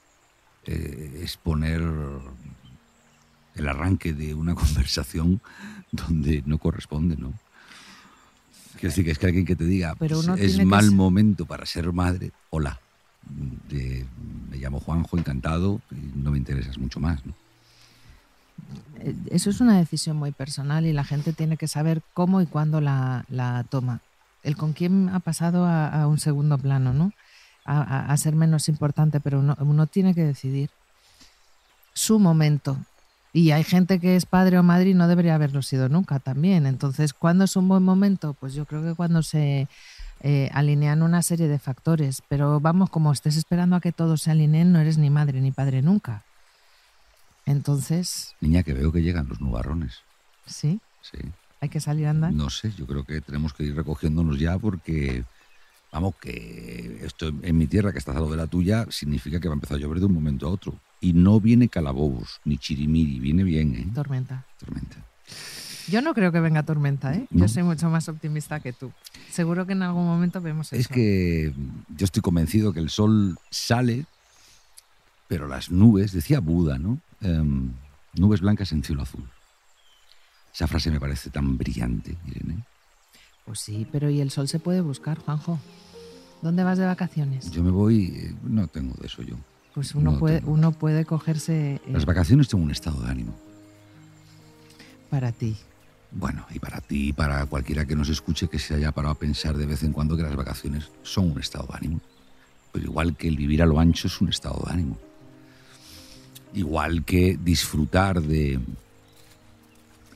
[0.65, 1.81] eh, es poner
[3.55, 5.41] el arranque de una conversación
[5.91, 7.33] donde no corresponde, ¿no?
[8.73, 11.91] Quiero decir que es que alguien que te diga, pues, es mal momento para ser
[11.91, 12.79] madre, hola,
[13.29, 17.33] me llamo Juanjo, encantado, y no me interesas mucho más, ¿no?
[18.99, 22.45] Eh, eso es una decisión muy personal y la gente tiene que saber cómo y
[22.45, 24.01] cuándo la, toma.
[24.43, 27.11] El con quién ha pasado a, un segundo plano, ¿no?
[27.65, 30.71] A, ser menos importante, pero uno, tiene que decidir
[31.93, 32.77] su momento.
[33.31, 36.65] Y hay gente que es padre o madre y no debería haberlo sido nunca también.
[36.65, 38.33] Entonces, ¿cuándo es un buen momento?
[38.39, 39.67] Pues yo creo que cuando se
[40.21, 42.23] eh, alinean una serie de factores.
[42.27, 45.51] Pero vamos, como estés esperando a que todos se alineen, no eres ni madre ni
[45.51, 46.23] padre nunca.
[47.45, 48.35] Entonces.
[48.41, 49.99] Niña, que veo que llegan los nubarrones.
[50.45, 50.79] ¿Sí?
[51.01, 51.19] Sí.
[51.61, 52.33] ¿Hay que salir a andar?
[52.33, 55.23] No sé, yo creo que tenemos que ir recogiéndonos ya porque,
[55.91, 59.47] vamos, que esto en mi tierra, que está al lado de la tuya, significa que
[59.47, 60.79] va a empezar a llover de un momento a otro.
[61.01, 63.87] Y no viene calabobos, ni chirimiri, viene bien, ¿eh?
[63.93, 64.45] Tormenta.
[64.59, 64.97] Tormenta.
[65.89, 67.25] Yo no creo que venga tormenta, ¿eh?
[67.31, 67.41] No.
[67.41, 68.91] Yo soy mucho más optimista que tú.
[69.31, 70.75] Seguro que en algún momento vemos eso.
[70.75, 71.53] Es que
[71.95, 74.05] yo estoy convencido que el sol sale,
[75.27, 76.99] pero las nubes, decía Buda, ¿no?
[77.21, 77.71] Em,
[78.13, 79.23] nubes blancas en cielo azul.
[80.53, 82.65] Esa frase me parece tan brillante, Irene.
[83.45, 85.59] Pues sí, pero ¿y el sol se puede buscar, Juanjo?
[86.41, 87.49] ¿Dónde vas de vacaciones?
[87.51, 89.35] Yo me voy, eh, no tengo de eso yo.
[89.79, 93.33] Pues uno, no puede, uno puede cogerse eh, Las vacaciones tengo un estado de ánimo.
[95.09, 95.55] para ti.
[96.11, 99.17] Bueno, y para ti, y para cualquiera que nos escuche que se haya parado a
[99.17, 102.01] pensar de vez en cuando que las vacaciones son un estado de ánimo.
[102.73, 104.97] Pero igual que el vivir a lo ancho es un estado de ánimo.
[106.53, 108.59] Igual que disfrutar de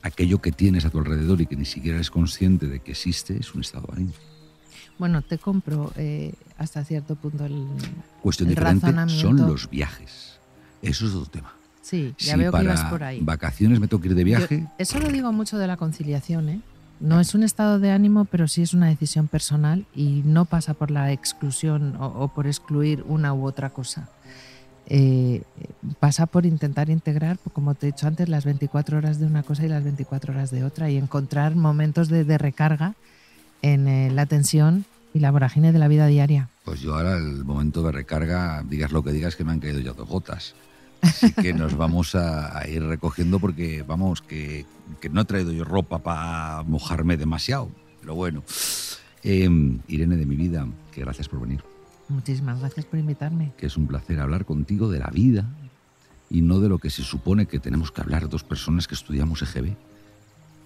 [0.02, 3.38] aquello que tienes a tu alrededor y que ni siquiera eres consciente de que existe
[3.40, 4.12] es un estado de ánimo.
[4.98, 7.66] Bueno, te compro eh, hasta cierto punto el...
[8.22, 9.46] Cuestión El diferente son razonamiento.
[9.48, 10.38] los viajes.
[10.82, 11.52] Eso es otro tema.
[11.82, 13.20] Sí, ya si veo que ibas por ahí.
[13.20, 16.48] vacaciones me tengo que ir de viaje, Yo- eso lo digo mucho de la conciliación,
[16.48, 16.60] ¿eh?
[17.00, 20.74] No es un estado de ánimo, pero sí es una decisión personal y no pasa
[20.74, 24.08] por la exclusión o, o por excluir una u otra cosa.
[24.86, 25.42] Eh,
[25.98, 29.42] pasa por intentar integrar, pues, como te he dicho antes, las 24 horas de una
[29.42, 32.94] cosa y las 24 horas de otra y encontrar momentos de, de recarga
[33.64, 34.84] en eh, la tensión
[35.14, 36.50] y la vorágine de la vida diaria.
[36.64, 39.80] Pues yo ahora el momento de recarga, digas lo que digas, que me han caído
[39.80, 40.54] ya dos gotas.
[41.00, 44.66] Así que nos vamos a, a ir recogiendo porque, vamos, que,
[45.00, 47.70] que no he traído yo ropa para mojarme demasiado.
[48.00, 48.42] Pero bueno,
[49.26, 49.48] Eh,
[49.88, 51.62] Irene de mi vida, que gracias por venir.
[52.10, 53.52] Muchísimas gracias por invitarme.
[53.56, 55.46] Que es un placer hablar contigo de la vida
[56.28, 59.40] y no de lo que se supone que tenemos que hablar dos personas que estudiamos
[59.40, 59.74] EGB.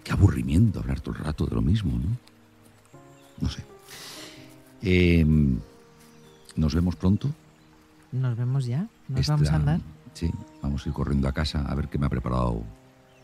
[0.02, 2.16] Qué aburrimiento hablar todo el rato de lo mismo, ¿no?
[3.40, 3.64] No sé.
[4.82, 5.24] Eh,
[6.56, 7.30] nos vemos pronto.
[8.12, 8.86] Nos vemos ya.
[9.08, 9.80] Nos Esta- vamos a andar.
[10.14, 10.30] Sí,
[10.62, 12.62] vamos a ir corriendo a casa a ver qué me ha preparado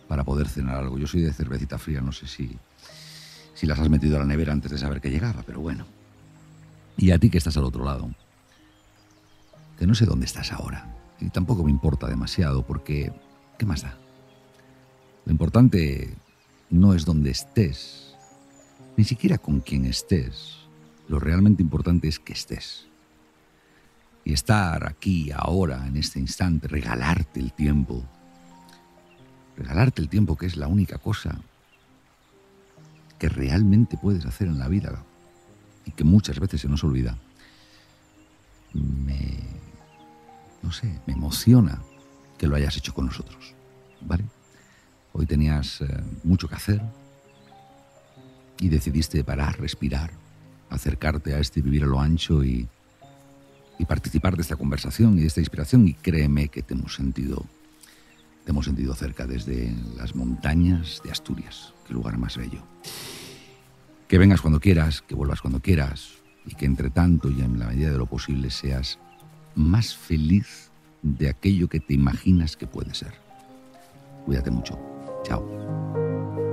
[0.09, 0.99] para poder cenar algo.
[0.99, 2.57] Yo soy de cervecita fría, no sé si,
[3.55, 5.87] si las has metido a la nevera antes de saber que llegaba, pero bueno.
[6.97, 8.11] Y a ti que estás al otro lado,
[9.79, 13.13] que no sé dónde estás ahora, y tampoco me importa demasiado porque,
[13.59, 13.97] ¿qué más da?
[15.25, 16.15] Lo importante
[16.71, 18.04] no es dónde estés,
[18.97, 20.59] ni siquiera con quién estés.
[21.09, 22.87] Lo realmente importante es que estés
[24.25, 28.03] y estar aquí, ahora, en este instante, regalarte el tiempo.
[29.57, 31.39] Regalarte el tiempo que es la única cosa
[33.19, 35.05] que realmente puedes hacer en la vida
[35.85, 37.19] y que muchas veces se nos olvida.
[38.73, 39.39] Me,
[40.63, 41.81] no sé, me emociona
[42.39, 43.55] que lo hayas hecho con nosotros,
[44.01, 44.25] ¿vale?
[45.13, 45.87] Hoy tenías eh,
[46.25, 46.83] mucho que hacer
[48.61, 50.13] y decidiste parar, respirar,
[50.71, 52.69] acercarte a este vivir a lo ancho y,
[53.79, 57.45] y participar de esta conversación y de esta inspiración y créeme que te hemos sentido
[58.45, 62.63] te hemos sentido cerca desde las montañas de Asturias, qué lugar más bello.
[64.07, 67.69] Que vengas cuando quieras, que vuelvas cuando quieras y que entre tanto y en la
[67.69, 68.99] medida de lo posible seas
[69.55, 70.71] más feliz
[71.03, 73.15] de aquello que te imaginas que puede ser.
[74.27, 74.79] Cuídate mucho.
[75.25, 76.44] Chao.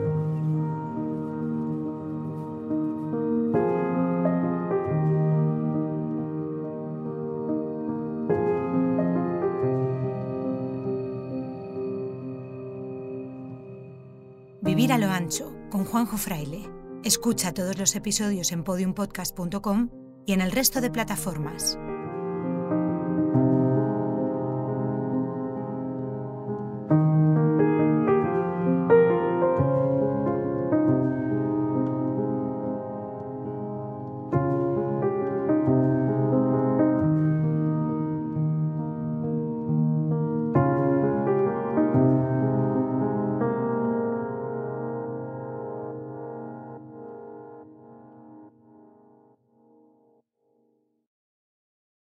[15.72, 16.70] Con Juanjo Fraile.
[17.04, 19.90] Escucha todos los episodios en podiumpodcast.com
[20.28, 21.80] y en el resto de plataformas.